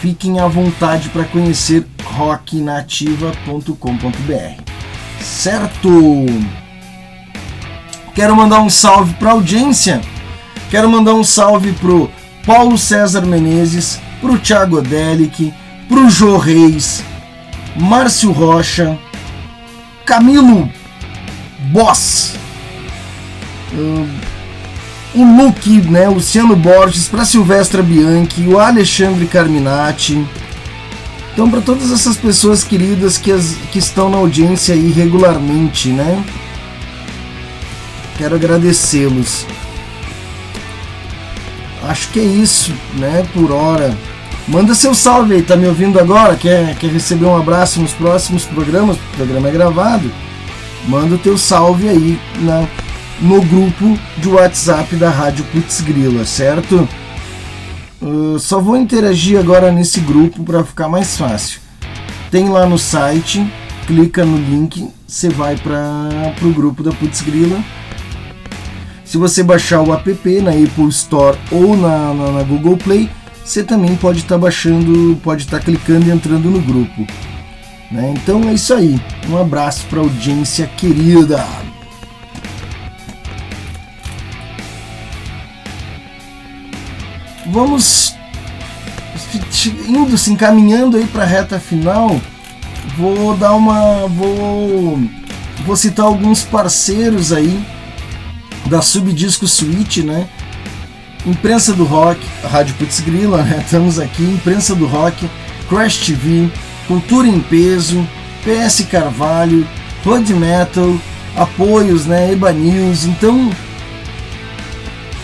fiquem 0.00 0.40
à 0.40 0.48
vontade 0.48 1.10
para 1.10 1.24
conhecer 1.24 1.86
rocknativa.com.br. 2.04 4.77
Certo? 5.20 6.26
Quero 8.14 8.34
mandar 8.34 8.60
um 8.60 8.70
salve 8.70 9.14
para 9.14 9.32
audiência. 9.32 10.00
Quero 10.70 10.88
mandar 10.88 11.14
um 11.14 11.24
salve 11.24 11.72
pro 11.72 12.10
Paulo 12.44 12.76
César 12.76 13.24
Menezes, 13.24 14.00
pro 14.20 14.38
Thiago 14.38 14.82
Delic, 14.82 15.52
pro 15.88 16.10
Jô 16.10 16.36
Reis, 16.36 17.02
Márcio 17.76 18.32
Rocha, 18.32 18.98
Camilo 20.04 20.68
Boss, 21.70 22.34
hum, 23.72 24.08
o 25.14 25.24
Luke, 25.24 25.80
né, 25.82 26.08
Luciano 26.08 26.54
Borges, 26.54 27.08
para 27.08 27.24
Silvestra 27.24 27.82
Bianchi, 27.82 28.42
o 28.46 28.58
Alexandre 28.58 29.26
Carminati. 29.26 30.26
Então, 31.32 31.48
para 31.50 31.60
todas 31.60 31.92
essas 31.92 32.16
pessoas 32.16 32.64
queridas 32.64 33.16
que, 33.16 33.30
as- 33.30 33.54
que 33.70 33.78
estão 33.78 34.10
na 34.10 34.16
audiência 34.18 34.74
aí 34.74 34.90
regularmente, 34.90 35.90
né? 35.90 36.22
Quero 38.16 38.34
agradecê-los. 38.34 39.46
Acho 41.84 42.08
que 42.10 42.18
é 42.18 42.24
isso, 42.24 42.72
né? 42.94 43.24
Por 43.32 43.52
hora. 43.52 43.96
Manda 44.48 44.74
seu 44.74 44.94
salve 44.94 45.34
aí, 45.34 45.42
tá 45.42 45.56
me 45.56 45.66
ouvindo 45.68 45.98
agora? 46.00 46.34
Quer, 46.34 46.74
quer 46.76 46.90
receber 46.90 47.26
um 47.26 47.36
abraço 47.36 47.80
nos 47.80 47.92
próximos 47.92 48.44
programas? 48.44 48.96
O 48.96 49.16
programa 49.16 49.48
é 49.48 49.52
gravado. 49.52 50.10
Manda 50.88 51.14
o 51.14 51.18
teu 51.18 51.36
salve 51.38 51.88
aí 51.88 52.18
na, 52.40 52.66
no 53.20 53.40
grupo 53.42 53.96
de 54.16 54.28
WhatsApp 54.28 54.96
da 54.96 55.10
Rádio 55.10 55.44
Putz 55.52 55.80
Grila, 55.82 56.24
certo? 56.24 56.88
Uh, 58.00 58.38
só 58.38 58.60
vou 58.60 58.76
interagir 58.76 59.38
agora 59.38 59.72
nesse 59.72 60.00
grupo 60.00 60.44
para 60.44 60.62
ficar 60.64 60.88
mais 60.88 61.16
fácil. 61.16 61.60
Tem 62.30 62.48
lá 62.48 62.64
no 62.66 62.78
site, 62.78 63.44
clica 63.86 64.24
no 64.24 64.36
link, 64.36 64.88
você 65.06 65.28
vai 65.28 65.56
para 65.56 66.34
o 66.42 66.52
grupo 66.52 66.82
da 66.82 66.92
Putz 66.92 67.22
Grila. 67.22 67.58
Se 69.04 69.16
você 69.16 69.42
baixar 69.42 69.80
o 69.80 69.92
app 69.92 70.40
na 70.42 70.50
Apple 70.50 70.88
Store 70.90 71.36
ou 71.50 71.76
na, 71.76 72.12
na- 72.12 72.32
na 72.32 72.42
Google 72.42 72.76
Play, 72.76 73.08
você 73.44 73.64
também 73.64 73.96
pode 73.96 74.18
estar 74.18 74.36
baixando, 74.36 75.16
pode 75.24 75.44
estar 75.44 75.60
clicando 75.60 76.06
e 76.06 76.10
entrando 76.10 76.50
no 76.50 76.60
grupo. 76.60 77.06
né? 77.90 78.14
Então 78.16 78.42
é 78.48 78.52
isso 78.52 78.74
aí. 78.74 79.00
Um 79.30 79.38
abraço 79.38 79.86
para 79.88 80.00
a 80.00 80.02
audiência 80.02 80.66
querida. 80.76 81.42
Vamos 87.50 88.14
indo 89.86 90.16
se 90.16 90.30
encaminhando 90.30 90.96
aí 90.96 91.06
para 91.06 91.24
a 91.24 91.26
reta 91.26 91.58
final. 91.58 92.20
vou 92.96 93.36
dar 93.36 93.54
uma. 93.54 94.06
Vou, 94.06 94.98
vou 95.64 95.76
citar 95.76 96.06
alguns 96.06 96.42
parceiros 96.44 97.32
aí 97.32 97.60
da 98.66 98.82
Subdisco 98.82 99.46
Suite, 99.46 100.02
né? 100.02 100.28
Imprensa 101.26 101.72
do 101.72 101.84
Rock, 101.84 102.20
Rádio 102.44 102.74
Putz 102.76 103.00
Grila, 103.00 103.42
né? 103.42 103.60
Estamos 103.64 103.98
aqui, 103.98 104.22
Imprensa 104.22 104.74
do 104.74 104.86
Rock, 104.86 105.28
Crash 105.68 105.98
TV, 105.98 106.48
Cultura 106.86 107.26
em 107.26 107.40
Peso, 107.40 108.06
PS 108.44 108.86
Carvalho, 108.90 109.66
Road 110.04 110.32
Metal, 110.34 110.96
apoios, 111.36 112.06
né? 112.06 112.32
Eba 112.32 112.52
News, 112.52 113.04
então. 113.04 113.50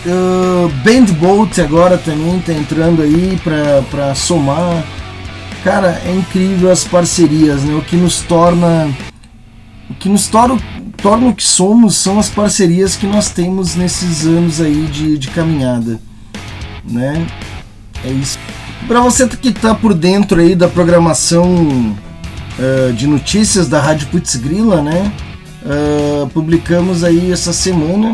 Uh, 0.05 0.69
Band 0.83 1.13
Bolt 1.13 1.57
agora 1.57 1.97
também 1.97 2.39
tá 2.39 2.53
entrando 2.53 3.01
aí 3.01 3.39
pra, 3.43 3.81
pra 3.89 4.15
somar. 4.15 4.83
Cara, 5.63 5.99
é 6.05 6.11
incrível 6.13 6.71
as 6.71 6.83
parcerias, 6.83 7.63
né? 7.63 7.73
O 7.73 7.81
que 7.81 7.95
nos 7.95 8.21
torna. 8.21 8.87
O 9.89 9.95
que 9.95 10.07
nos 10.07 10.27
torna, 10.27 10.59
torna 10.97 11.29
o 11.29 11.33
que 11.33 11.43
somos 11.43 11.95
são 11.95 12.19
as 12.19 12.29
parcerias 12.29 12.95
que 12.95 13.07
nós 13.07 13.29
temos 13.29 13.75
nesses 13.75 14.25
anos 14.25 14.61
aí 14.61 14.85
de, 14.85 15.17
de 15.17 15.27
caminhada, 15.29 15.99
né? 16.83 17.25
É 18.03 18.09
isso. 18.09 18.37
Para 18.87 19.01
você 19.01 19.27
que 19.27 19.51
tá 19.51 19.73
por 19.73 19.95
dentro 19.95 20.39
aí 20.39 20.53
da 20.53 20.67
programação 20.67 21.95
uh, 22.59 22.93
de 22.93 23.07
notícias 23.07 23.67
da 23.67 23.81
Rádio 23.81 24.07
Putz 24.07 24.35
Grila, 24.35 24.83
né? 24.83 25.11
Uh, 25.63 26.27
publicamos 26.29 27.03
aí 27.03 27.31
essa 27.31 27.51
semana, 27.51 28.11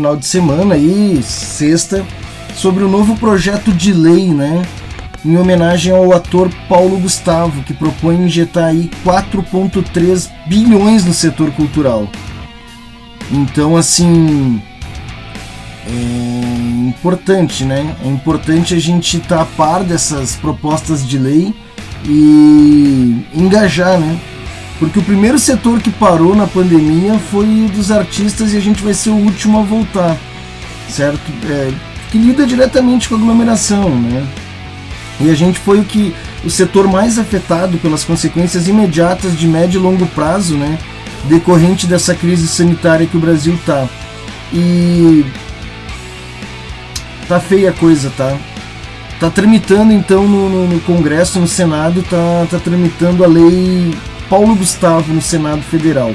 final 0.00 0.16
de 0.16 0.24
semana 0.24 0.76
aí, 0.76 1.22
sexta, 1.22 2.06
sobre 2.54 2.82
o 2.82 2.88
novo 2.88 3.16
projeto 3.16 3.70
de 3.70 3.92
lei, 3.92 4.30
né? 4.30 4.62
Em 5.22 5.36
homenagem 5.36 5.94
ao 5.94 6.14
ator 6.14 6.50
Paulo 6.70 6.98
Gustavo, 6.98 7.62
que 7.64 7.74
propõe 7.74 8.16
injetar 8.16 8.68
aí 8.68 8.90
4,3 9.04 10.30
bilhões 10.46 11.04
no 11.04 11.12
setor 11.12 11.50
cultural. 11.50 12.08
Então, 13.30 13.76
assim, 13.76 14.62
é 15.86 16.88
importante, 16.88 17.66
né? 17.66 17.94
É 18.02 18.08
importante 18.08 18.74
a 18.74 18.80
gente 18.80 19.18
estar 19.18 19.36
tá 19.36 19.42
a 19.42 19.44
par 19.44 19.84
dessas 19.84 20.34
propostas 20.34 21.06
de 21.06 21.18
lei 21.18 21.54
e 22.06 23.22
engajar, 23.34 24.00
né? 24.00 24.18
Porque 24.80 24.98
o 24.98 25.02
primeiro 25.02 25.38
setor 25.38 25.80
que 25.80 25.90
parou 25.90 26.34
na 26.34 26.46
pandemia 26.46 27.18
foi 27.30 27.44
o 27.44 27.68
dos 27.68 27.92
artistas 27.92 28.54
e 28.54 28.56
a 28.56 28.60
gente 28.60 28.82
vai 28.82 28.94
ser 28.94 29.10
o 29.10 29.14
último 29.14 29.58
a 29.58 29.62
voltar, 29.62 30.16
certo? 30.88 31.30
É, 31.48 31.70
que 32.10 32.16
lida 32.16 32.46
diretamente 32.46 33.06
com 33.06 33.14
a 33.14 33.18
aglomeração, 33.18 33.90
né? 33.90 34.26
E 35.20 35.28
a 35.28 35.34
gente 35.34 35.58
foi 35.58 35.80
o 35.80 35.84
que 35.84 36.14
o 36.42 36.48
setor 36.48 36.88
mais 36.88 37.18
afetado 37.18 37.76
pelas 37.76 38.04
consequências 38.04 38.66
imediatas 38.68 39.38
de 39.38 39.46
médio 39.46 39.78
e 39.78 39.82
longo 39.82 40.06
prazo, 40.06 40.56
né? 40.56 40.78
Decorrente 41.24 41.86
dessa 41.86 42.14
crise 42.14 42.48
sanitária 42.48 43.06
que 43.06 43.18
o 43.18 43.20
Brasil 43.20 43.60
tá. 43.66 43.86
E 44.50 45.26
tá 47.28 47.38
feia 47.38 47.68
a 47.68 47.72
coisa, 47.74 48.10
tá? 48.16 48.34
Tá 49.20 49.28
tramitando 49.28 49.92
então 49.92 50.26
no, 50.26 50.66
no, 50.66 50.80
Congresso, 50.80 51.38
no 51.38 51.46
Senado, 51.46 52.02
tá, 52.08 52.46
tá 52.50 52.58
tramitando 52.58 53.22
a 53.22 53.26
lei 53.26 53.94
Paulo 54.30 54.54
Gustavo 54.54 55.12
no 55.12 55.20
Senado 55.20 55.60
Federal, 55.60 56.14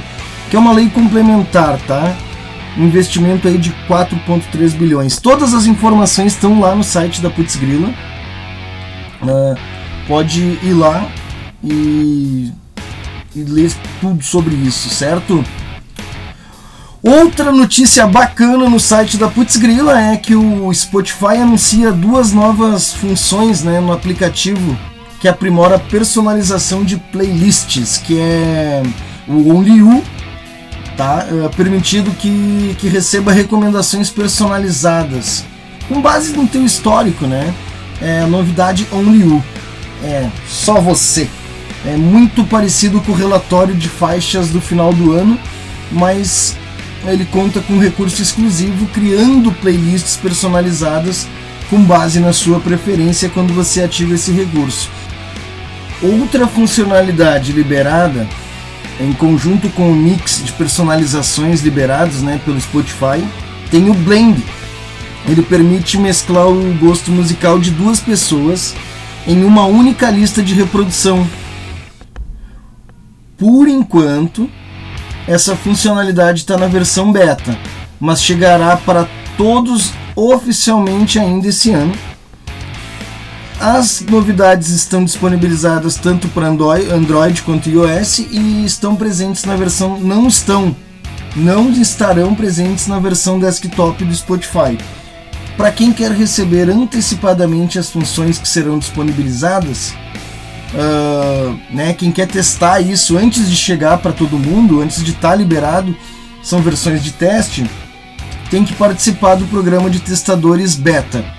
que 0.50 0.56
é 0.56 0.60
uma 0.60 0.72
lei 0.72 0.90
complementar, 0.90 1.78
tá? 1.86 2.16
Investimento 2.78 3.46
aí 3.46 3.58
de 3.58 3.72
4,3 3.90 4.72
bilhões. 4.72 5.20
Todas 5.20 5.54
as 5.54 5.66
informações 5.66 6.32
estão 6.32 6.62
lá 6.62 6.74
no 6.74 6.84
site 6.84 7.22
da 7.22 7.30
Putz 7.30 7.58
Grila. 7.58 7.90
Uh, 9.22 9.60
pode 10.08 10.42
ir 10.42 10.74
lá 10.74 11.10
e, 11.62 12.54
e 13.36 13.44
ler 13.44 13.72
tudo 14.00 14.24
sobre 14.24 14.56
isso, 14.56 14.90
certo? 14.90 15.44
Outra 17.04 17.52
notícia 17.52 18.08
bacana 18.08 18.70
no 18.70 18.80
site 18.80 19.18
da 19.18 19.28
Putz 19.28 19.58
Grila 19.58 20.02
é 20.02 20.16
que 20.16 20.36
o 20.36 20.74
Spotify 20.74 21.38
anuncia 21.42 21.92
duas 21.92 22.32
novas 22.32 22.94
funções 22.94 23.62
né, 23.62 23.82
no 23.82 23.92
aplicativo 23.92 24.95
que 25.26 25.30
aprimora 25.30 25.78
a 25.78 25.80
personalização 25.80 26.84
de 26.84 26.98
playlists, 26.98 27.98
que 27.98 28.16
é 28.20 28.84
o 29.28 29.56
Only 29.56 29.78
You, 29.78 30.04
tá? 30.96 31.26
É 31.44 31.50
permitido 31.50 32.12
que, 32.12 32.76
que 32.78 32.88
receba 32.88 33.32
recomendações 33.32 34.12
personalizadas 34.12 35.44
com 35.88 36.00
base 36.00 36.34
no 36.34 36.48
teu 36.48 36.64
histórico, 36.64 37.26
né? 37.26 37.52
É 38.00 38.20
a 38.20 38.28
novidade 38.28 38.88
Only 38.92 39.22
You, 39.22 39.44
é 40.04 40.30
só 40.48 40.80
você. 40.80 41.28
É 41.84 41.98
muito 41.98 42.44
parecido 42.44 43.02
com 43.02 43.12
o 43.12 43.16
relatório 43.16 43.74
de 43.74 43.90
faixas 43.90 44.50
do 44.50 44.62
final 44.62 44.94
do 44.94 45.12
ano, 45.12 45.40
mas 45.92 46.56
ele 47.08 47.26
conta 47.26 47.62
com 47.62 47.80
recurso 47.80 48.22
exclusivo 48.22 48.86
criando 48.94 49.52
playlists 49.54 50.18
personalizadas 50.18 51.28
com 51.68 51.82
base 51.84 52.20
na 52.20 52.32
sua 52.32 52.60
preferência 52.60 53.28
quando 53.28 53.56
você 53.56 53.82
ativa 53.82 54.14
esse 54.14 54.32
recurso. 54.32 54.88
Outra 56.02 56.46
funcionalidade 56.46 57.54
liberada, 57.54 58.28
em 59.00 59.14
conjunto 59.14 59.70
com 59.70 59.90
o 59.90 59.96
mix 59.96 60.44
de 60.44 60.52
personalizações 60.52 61.62
liberados 61.62 62.22
né, 62.22 62.40
pelo 62.44 62.60
Spotify, 62.60 63.26
tem 63.72 63.90
o 63.90 63.94
Blend. 63.94 64.44
Ele 65.28 65.42
permite 65.42 65.98
mesclar 65.98 66.48
o 66.48 66.74
gosto 66.76 67.12
musical 67.12 67.58
de 67.58 67.72
duas 67.72 68.00
pessoas 68.00 68.76
em 69.26 69.44
uma 69.44 69.66
única 69.66 70.10
lista 70.10 70.44
de 70.44 70.54
reprodução. 70.54 71.26
Por 73.38 73.68
enquanto, 73.68 74.50
essa 75.28 75.56
funcionalidade 75.56 76.42
está 76.42 76.58
na 76.58 76.68
versão 76.68 77.12
beta, 77.12 77.58
mas 78.00 78.22
chegará 78.22 78.78
para 78.78 79.08
todos 79.38 79.92
oficialmente 80.16 81.18
ainda 81.18 81.48
esse 81.48 81.72
ano 81.72 81.94
as 83.60 84.02
novidades 84.02 84.70
estão 84.70 85.04
disponibilizadas 85.04 85.96
tanto 85.96 86.28
para 86.30 86.48
Android, 86.48 87.42
quanto 87.42 87.70
iOS 87.70 88.20
e 88.20 88.66
estão 88.66 88.96
presentes 88.96 89.46
na 89.46 89.56
versão. 89.56 90.00
Não 90.00 90.28
estão, 90.28 90.76
não 91.36 91.72
estarão 91.72 92.36
presentes 92.36 92.88
na 92.88 93.00
versão 93.00 93.40
desktop 93.40 94.04
do 94.04 94.16
Spotify. 94.16 94.78
Para 95.58 95.72
quem 95.72 95.94
quer 95.94 96.12
receber 96.12 96.70
antecipadamente 96.70 97.80
as 97.80 97.90
funções 97.90 98.38
que 98.38 98.48
serão 98.48 98.78
disponibilizadas, 98.78 99.94
uh, 100.74 101.58
né, 101.74 101.94
quem 101.94 102.12
quer 102.12 102.28
testar 102.28 102.82
isso 102.82 103.18
antes 103.18 103.50
de 103.50 103.56
chegar 103.56 104.00
para 104.00 104.12
todo 104.12 104.38
mundo, 104.38 104.82
antes 104.82 105.04
de 105.04 105.12
estar 105.12 105.30
tá 105.30 105.36
liberado, 105.36 105.96
são 106.44 106.62
versões 106.62 107.02
de 107.02 107.12
teste, 107.14 107.70
tem 108.52 108.66
que 108.66 108.74
participar 108.74 109.36
do 109.36 109.46
programa 109.46 109.90
de 109.90 110.00
testadores 110.00 110.76
beta. 110.76 111.35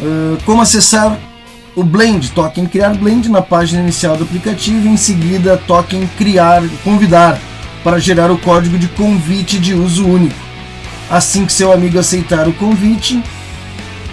Uh, 0.00 0.38
como 0.44 0.62
acessar 0.62 1.18
o 1.76 1.82
Blend? 1.82 2.30
Toque 2.32 2.60
em 2.60 2.66
criar 2.66 2.94
Blend 2.94 3.28
na 3.28 3.42
página 3.42 3.82
inicial 3.82 4.16
do 4.16 4.24
aplicativo 4.24 4.86
e 4.86 4.90
em 4.90 4.96
seguida 4.96 5.60
toque 5.66 5.96
em 5.96 6.06
criar, 6.18 6.62
convidar 6.82 7.38
para 7.84 7.98
gerar 7.98 8.30
o 8.30 8.38
código 8.38 8.78
de 8.78 8.88
convite 8.88 9.58
de 9.58 9.74
uso 9.74 10.06
único. 10.06 10.34
Assim 11.10 11.44
que 11.44 11.52
seu 11.52 11.72
amigo 11.72 11.98
aceitar 11.98 12.48
o 12.48 12.52
convite 12.52 13.22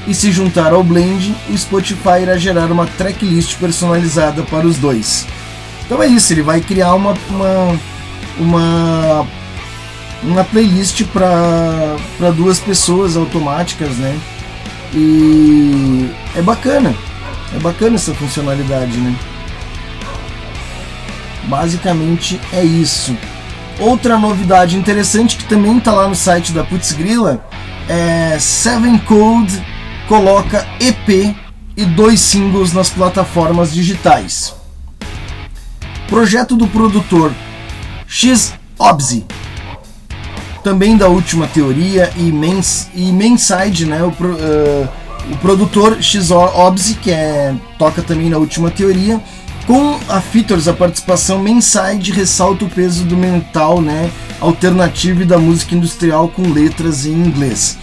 e 0.08 0.14
se 0.14 0.32
juntar 0.32 0.74
ao 0.74 0.84
Blend, 0.84 1.36
o 1.50 1.58
Spotify 1.58 2.22
irá 2.22 2.38
gerar 2.38 2.72
uma 2.72 2.86
tracklist 2.86 3.58
personalizada 3.58 4.42
para 4.44 4.66
os 4.66 4.78
dois. 4.78 5.28
Então 5.86 6.02
é 6.02 6.08
isso, 6.08 6.34
ele 6.34 6.42
vai 6.42 6.60
criar 6.60 6.94
uma 6.96 7.14
uma 7.30 7.80
uma, 8.40 9.28
uma 10.24 10.44
playlist 10.44 11.04
para 11.06 12.32
duas 12.36 12.60
pessoas 12.60 13.18
automáticas, 13.18 13.96
né? 13.98 14.18
E 14.94 16.10
é 16.36 16.42
bacana. 16.42 16.96
É 17.56 17.60
bacana 17.60 17.96
essa 17.96 18.14
funcionalidade, 18.14 18.98
né? 18.98 19.16
Basicamente 21.46 22.40
é 22.52 22.64
isso. 22.64 23.16
Outra 23.80 24.18
novidade 24.18 24.76
interessante 24.76 25.38
que 25.38 25.46
também 25.46 25.78
está 25.78 25.94
lá 25.94 26.08
no 26.08 26.16
site 26.16 26.52
da 26.52 26.64
Putz 26.64 26.92
Grilla 26.94 27.46
é 27.88 28.38
Seven 28.40 28.98
Code 29.00 29.64
coloca 30.08 30.68
EP 30.80 31.36
e 31.76 31.86
dois 31.86 32.20
singles 32.20 32.74
nas 32.74 32.90
plataformas 32.90 33.72
digitais. 33.72 34.56
Projeto 36.08 36.56
do 36.56 36.68
produtor 36.68 37.32
X 38.08 38.54
Obzi 38.80 39.26
também 40.64 40.98
da 40.98 41.08
última 41.08 41.48
teoria 41.48 42.12
e, 42.16 42.32
mens, 42.32 42.90
e 42.94 43.12
Manside, 43.12 43.86
né, 43.86 44.04
o, 44.04 44.10
uh, 44.10 44.90
o 45.32 45.38
produtor 45.38 46.02
X 46.02 46.32
Obzi, 46.32 46.96
que 46.96 47.12
é, 47.12 47.54
toca 47.78 48.02
também 48.02 48.30
na 48.30 48.38
última 48.38 48.70
teoria, 48.70 49.22
com 49.66 50.00
a 50.08 50.22
Features, 50.22 50.68
a 50.70 50.74
participação 50.74 51.44
Manside 51.44 52.14
ressalta 52.14 52.64
o 52.64 52.70
peso 52.70 53.04
do 53.04 53.18
mental 53.18 53.82
né, 53.82 54.10
alternativo 54.40 55.24
e 55.24 55.26
da 55.26 55.38
música 55.38 55.76
industrial 55.76 56.30
com 56.30 56.54
letras 56.54 57.06
em 57.06 57.12
inglês. 57.12 57.78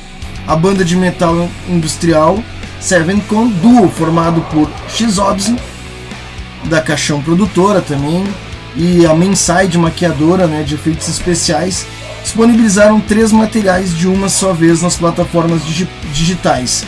A 0.47 0.57
banda 0.57 0.85
de 0.85 0.97
metal 0.97 1.49
industrial 1.69 2.43
Seven 2.81 3.21
Con, 3.21 3.49
duo 3.49 3.89
formado 3.89 4.41
por 4.51 4.69
X 4.89 5.19
Obzi 5.19 5.57
da 6.65 6.81
Caixão 6.81 7.21
Produtora 7.21 7.81
também 7.81 8.25
e 8.77 9.07
a 9.07 9.15
Menside 9.15 9.79
Maquiadora 9.79 10.47
né, 10.47 10.63
de 10.63 10.75
efeitos 10.75 11.09
especiais 11.09 11.87
disponibilizaram 12.25 13.01
três 13.01 13.31
materiais 13.31 13.97
de 13.97 14.09
uma 14.09 14.29
só 14.29 14.53
vez 14.53 14.83
nas 14.83 14.97
plataformas 14.97 15.65
digi 15.65 15.89
digitais: 16.13 16.85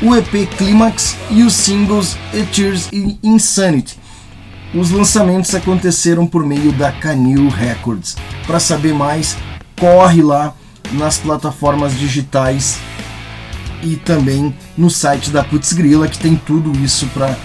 o 0.00 0.14
EP 0.14 0.48
Climax 0.56 1.16
e 1.30 1.42
os 1.42 1.52
singles 1.52 2.16
A 2.32 2.44
Tears 2.54 2.88
e 2.92 3.18
Insanity. 3.22 3.98
Os 4.74 4.90
lançamentos 4.90 5.54
aconteceram 5.54 6.26
por 6.26 6.44
meio 6.44 6.72
da 6.72 6.92
Canil 6.92 7.48
Records. 7.48 8.16
Para 8.46 8.60
saber 8.60 8.94
mais, 8.94 9.36
corre 9.78 10.22
lá 10.22 10.54
nas 10.92 11.18
plataformas 11.18 11.98
digitais 11.98 12.78
e 13.82 13.96
também 13.96 14.54
no 14.76 14.90
site 14.90 15.30
da 15.30 15.42
Putz 15.42 15.72
que 15.72 16.18
tem 16.18 16.36
tudo 16.36 16.72
isso 16.82 17.06
para 17.08 17.36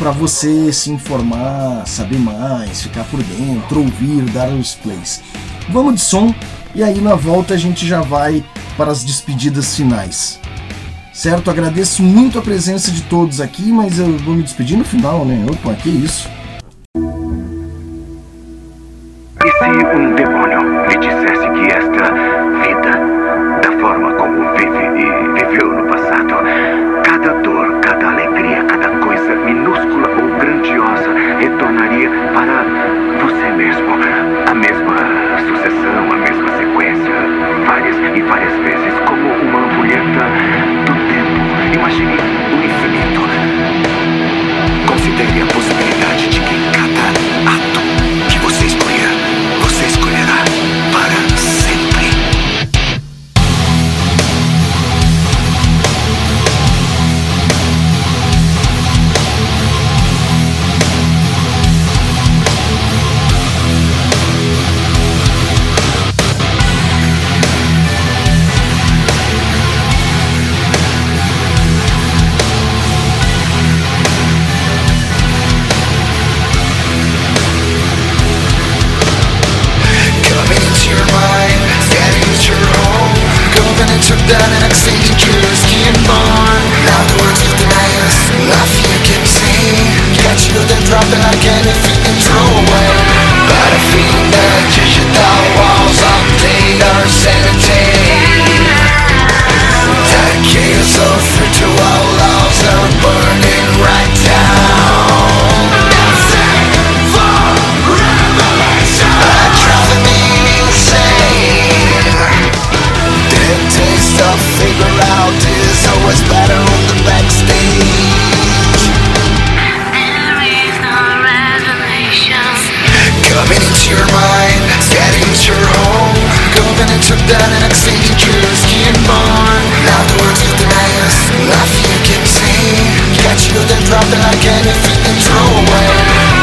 para 0.00 0.12
você 0.12 0.72
se 0.72 0.90
informar, 0.90 1.86
saber 1.86 2.18
mais, 2.18 2.80
ficar 2.80 3.04
por 3.04 3.22
dentro, 3.22 3.80
ouvir, 3.80 4.22
dar 4.32 4.48
os 4.48 4.74
plays. 4.74 5.20
Vamos 5.68 5.96
de 5.96 6.00
som 6.00 6.34
e 6.74 6.82
aí 6.82 7.02
na 7.02 7.14
volta 7.14 7.52
a 7.52 7.56
gente 7.58 7.86
já 7.86 8.00
vai 8.00 8.42
para 8.78 8.90
as 8.90 9.04
despedidas 9.04 9.76
finais. 9.76 10.40
Certo? 11.12 11.50
Agradeço 11.50 12.02
muito 12.02 12.38
a 12.38 12.42
presença 12.42 12.90
de 12.90 13.02
todos 13.02 13.42
aqui, 13.42 13.70
mas 13.70 13.98
eu 13.98 14.16
vou 14.20 14.34
me 14.34 14.42
despedir 14.42 14.78
no 14.78 14.86
final, 14.86 15.22
né? 15.26 15.44
Opa, 15.50 15.74
que 15.74 15.90
isso? 15.90 16.30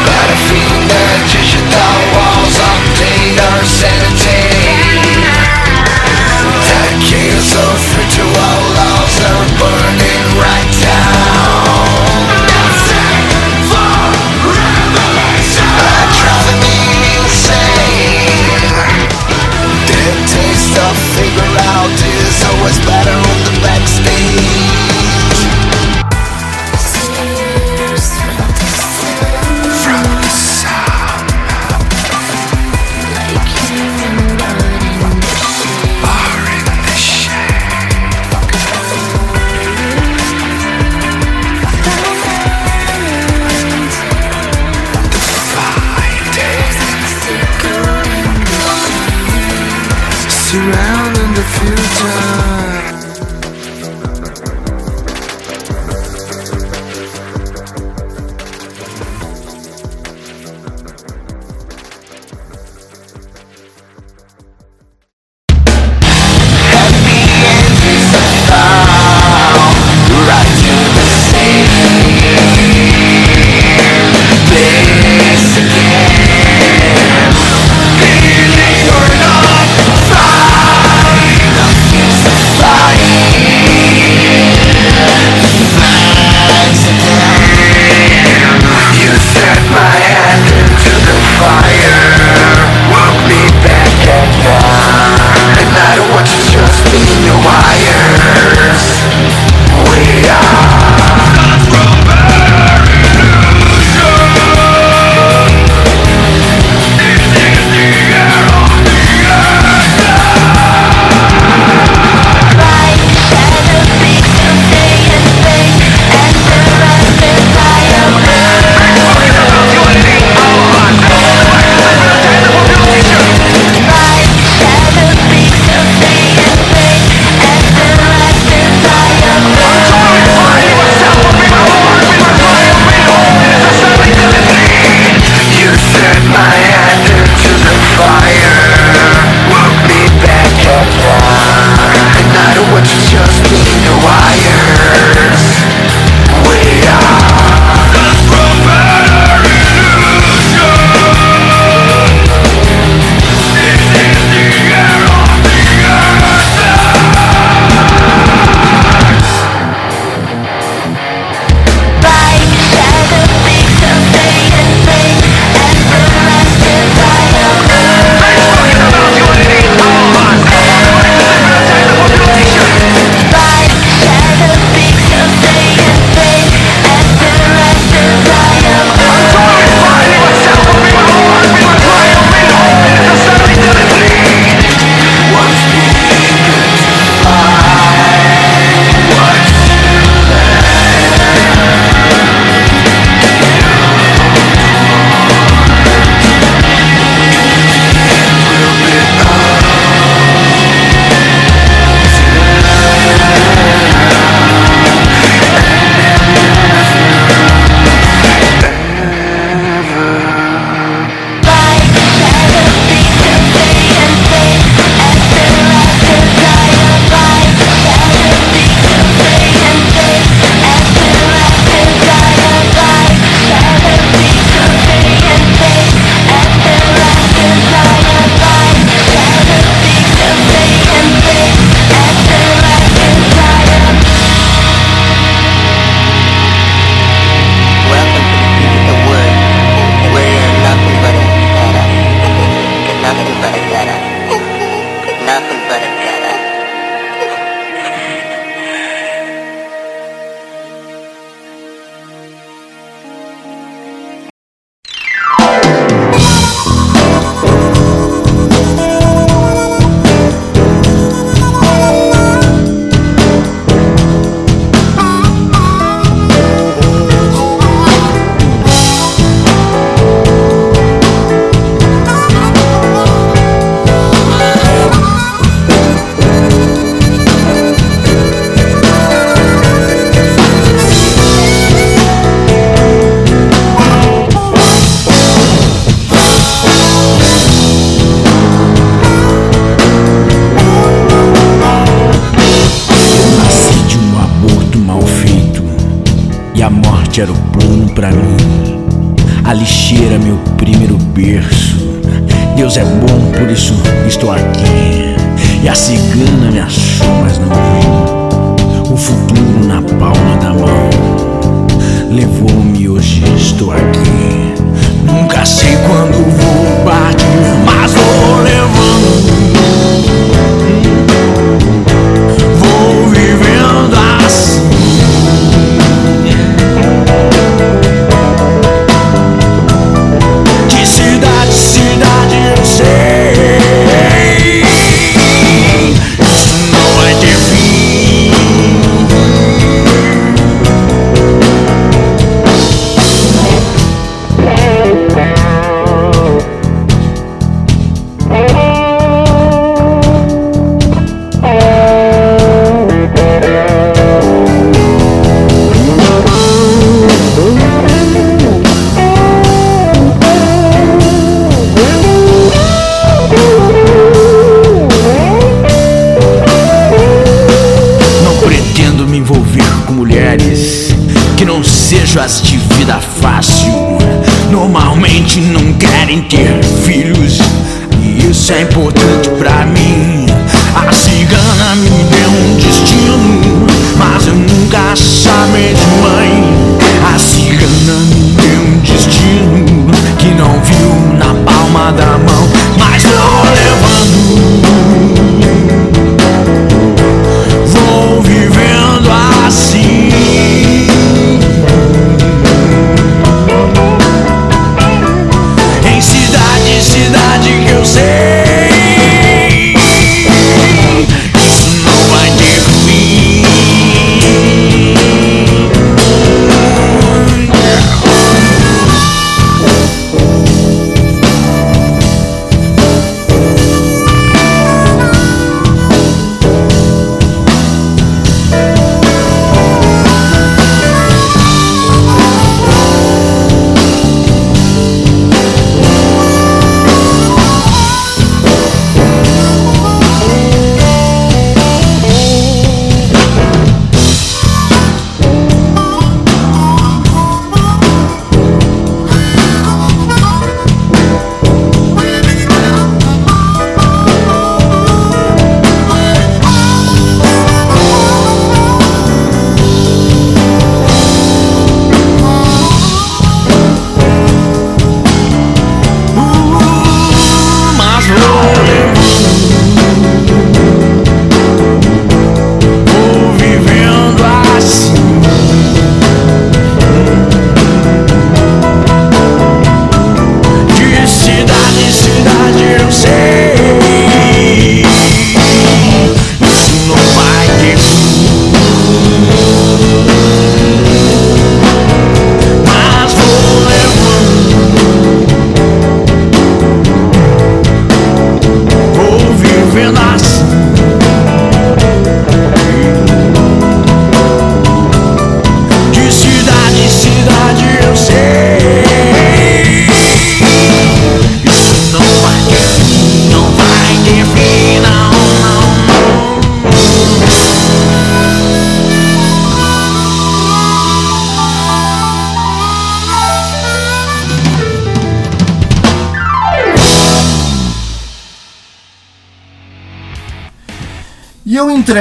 Better 0.05 0.37
feeling 0.45 0.85
that 0.85 1.33
you 1.33 1.41
feel 1.41 1.65
thought 1.73 2.03
walls 2.13 2.61
up, 2.61 2.77
date 2.93 3.41
center 3.65 4.06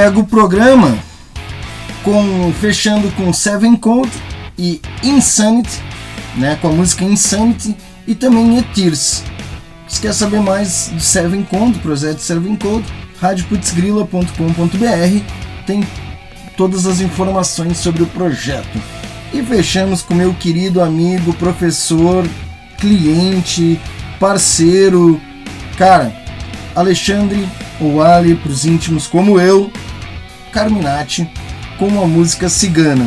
entrego 0.06 0.20
o 0.20 0.24
programa 0.24 0.96
com 2.04 2.52
fechando 2.60 3.10
com 3.12 3.32
Seven 3.32 3.74
Code 3.74 4.12
e 4.56 4.80
Insanity, 5.02 5.82
né, 6.36 6.56
com 6.62 6.68
a 6.68 6.72
música 6.72 7.04
Insanity 7.04 7.76
e 8.06 8.14
também 8.14 8.56
Etirs. 8.56 9.24
Se 9.88 10.00
quer 10.00 10.14
saber 10.14 10.40
mais 10.40 10.90
do 10.92 11.00
Seven 11.00 11.42
Code, 11.42 11.72
do 11.72 11.80
projeto 11.80 12.20
Seven 12.20 12.54
Code, 12.54 12.84
radioputzgrila.com.br 13.20 15.66
tem 15.66 15.84
todas 16.56 16.86
as 16.86 17.00
informações 17.00 17.76
sobre 17.76 18.04
o 18.04 18.06
projeto. 18.06 18.80
E 19.32 19.42
fechamos 19.42 20.02
com 20.02 20.14
meu 20.14 20.32
querido 20.34 20.80
amigo, 20.80 21.34
professor, 21.34 22.24
cliente, 22.78 23.80
parceiro, 24.20 25.20
cara, 25.76 26.14
Alexandre 26.76 27.48
Oali, 27.80 28.36
para 28.36 28.52
os 28.52 28.64
íntimos 28.64 29.08
como 29.08 29.40
eu, 29.40 29.68
Carminati, 30.56 31.30
com 31.78 32.02
a 32.02 32.06
música 32.06 32.48
Cigana. 32.48 33.06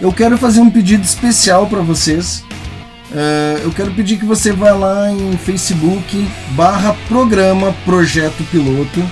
Eu 0.00 0.12
quero 0.12 0.38
fazer 0.38 0.60
um 0.60 0.70
pedido 0.70 1.02
especial 1.02 1.66
para 1.66 1.80
vocês. 1.80 2.44
Uh, 3.10 3.58
eu 3.64 3.72
quero 3.72 3.90
pedir 3.90 4.16
que 4.16 4.24
você 4.24 4.52
vá 4.52 4.70
lá 4.74 5.10
em 5.10 5.36
Facebook 5.36 6.24
barra 6.50 6.94
programa 7.08 7.74
Projeto 7.84 8.44
Piloto. 8.44 9.02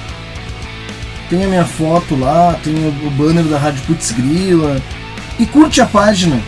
Tem 1.28 1.44
a 1.44 1.48
minha 1.48 1.64
foto 1.64 2.14
lá, 2.14 2.56
tem 2.62 2.72
o 2.72 3.10
banner 3.10 3.44
da 3.46 3.58
Rádio 3.58 3.82
Putz 3.88 4.12
Grila. 4.12 4.80
E 5.40 5.46
curte 5.46 5.80
a 5.80 5.86
página. 5.86 6.40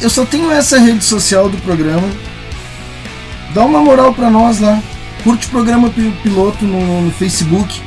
Eu 0.00 0.10
só 0.10 0.24
tenho 0.24 0.50
essa 0.50 0.80
rede 0.80 1.04
social 1.04 1.48
do 1.48 1.58
programa. 1.58 2.08
Dá 3.54 3.64
uma 3.64 3.78
moral 3.78 4.12
para 4.12 4.28
nós 4.28 4.58
lá. 4.58 4.82
Curte 5.22 5.46
o 5.46 5.50
programa 5.50 5.90
piloto 6.24 6.64
no, 6.64 7.02
no, 7.02 7.10
Facebook. 7.12 7.80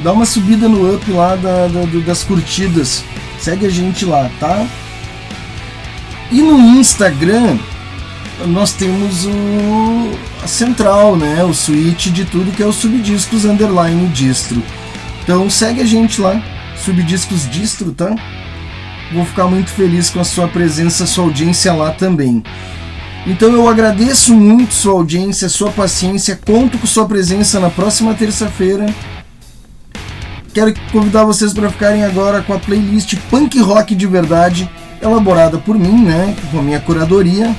Dá 0.00 0.12
uma 0.12 0.26
subida 0.26 0.68
no 0.68 0.94
up 0.94 1.10
lá 1.10 1.36
da, 1.36 1.68
da, 1.68 1.84
das 2.04 2.22
curtidas. 2.22 3.02
Segue 3.38 3.66
a 3.66 3.70
gente 3.70 4.04
lá, 4.04 4.30
tá? 4.38 4.66
E 6.30 6.42
no 6.42 6.58
Instagram 6.58 7.58
nós 8.46 8.72
temos 8.72 9.24
o 9.24 10.10
a 10.42 10.46
central, 10.46 11.16
né? 11.16 11.42
O 11.44 11.54
switch 11.54 12.08
de 12.08 12.24
tudo 12.24 12.52
que 12.52 12.62
é 12.62 12.66
o 12.66 12.72
Subdiscos 12.72 13.44
Underline 13.44 14.08
Distro. 14.08 14.62
Então 15.22 15.48
segue 15.48 15.80
a 15.80 15.86
gente 15.86 16.20
lá, 16.20 16.42
Subdiscos 16.76 17.48
Distro, 17.48 17.92
tá? 17.92 18.14
Vou 19.12 19.24
ficar 19.24 19.46
muito 19.46 19.70
feliz 19.70 20.10
com 20.10 20.20
a 20.20 20.24
sua 20.24 20.48
presença, 20.48 21.06
sua 21.06 21.24
audiência 21.24 21.72
lá 21.72 21.90
também. 21.92 22.42
Então 23.26 23.50
eu 23.52 23.68
agradeço 23.68 24.34
muito 24.34 24.74
sua 24.74 24.92
audiência, 24.92 25.48
sua 25.48 25.70
paciência, 25.70 26.38
conto 26.44 26.78
com 26.78 26.86
sua 26.86 27.06
presença 27.06 27.58
na 27.58 27.70
próxima 27.70 28.14
terça-feira. 28.14 28.86
Quero 30.56 30.72
convidar 30.90 31.22
vocês 31.22 31.52
para 31.52 31.68
ficarem 31.68 32.02
agora 32.02 32.40
com 32.40 32.54
a 32.54 32.58
playlist 32.58 33.14
Punk 33.28 33.60
Rock 33.60 33.94
de 33.94 34.06
Verdade, 34.06 34.66
elaborada 35.02 35.58
por 35.58 35.78
mim, 35.78 36.02
né, 36.02 36.34
com 36.50 36.60
a 36.60 36.62
minha 36.62 36.80
curadoria, 36.80 37.54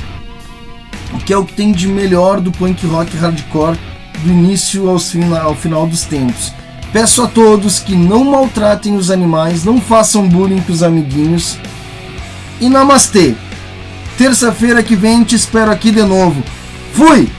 que 1.24 1.32
é 1.32 1.38
o 1.38 1.45
que 1.45 1.54
tem 1.54 1.72
de 1.72 1.88
melhor 1.88 2.41
do 2.41 2.52
punk 2.52 2.88
rock 2.88 3.16
hardcore 3.16 3.78
do 4.24 4.30
início 4.32 4.89
ao, 4.89 4.98
ao 5.43 5.54
final 5.54 5.86
dos 5.86 6.06
tempos. 6.06 6.52
Peço 6.91 7.22
a 7.22 7.28
todos 7.28 7.78
que 7.78 7.95
não 7.95 8.24
maltratem 8.24 8.95
os 8.95 9.12
animais, 9.12 9.64
não 9.64 9.80
façam 9.80 10.28
bullying 10.28 10.62
com 10.62 10.74
os 10.74 10.82
amiguinhos. 10.82 11.56
E 12.60 12.68
namastê! 12.68 13.36
Terça-feira 14.18 14.82
que 14.82 14.95
vem 14.95 15.24
te 15.24 15.36
espero 15.36 15.70
aqui 15.70 15.91
de 15.91 16.02
novo. 16.02 16.41
Fui! 16.93 17.30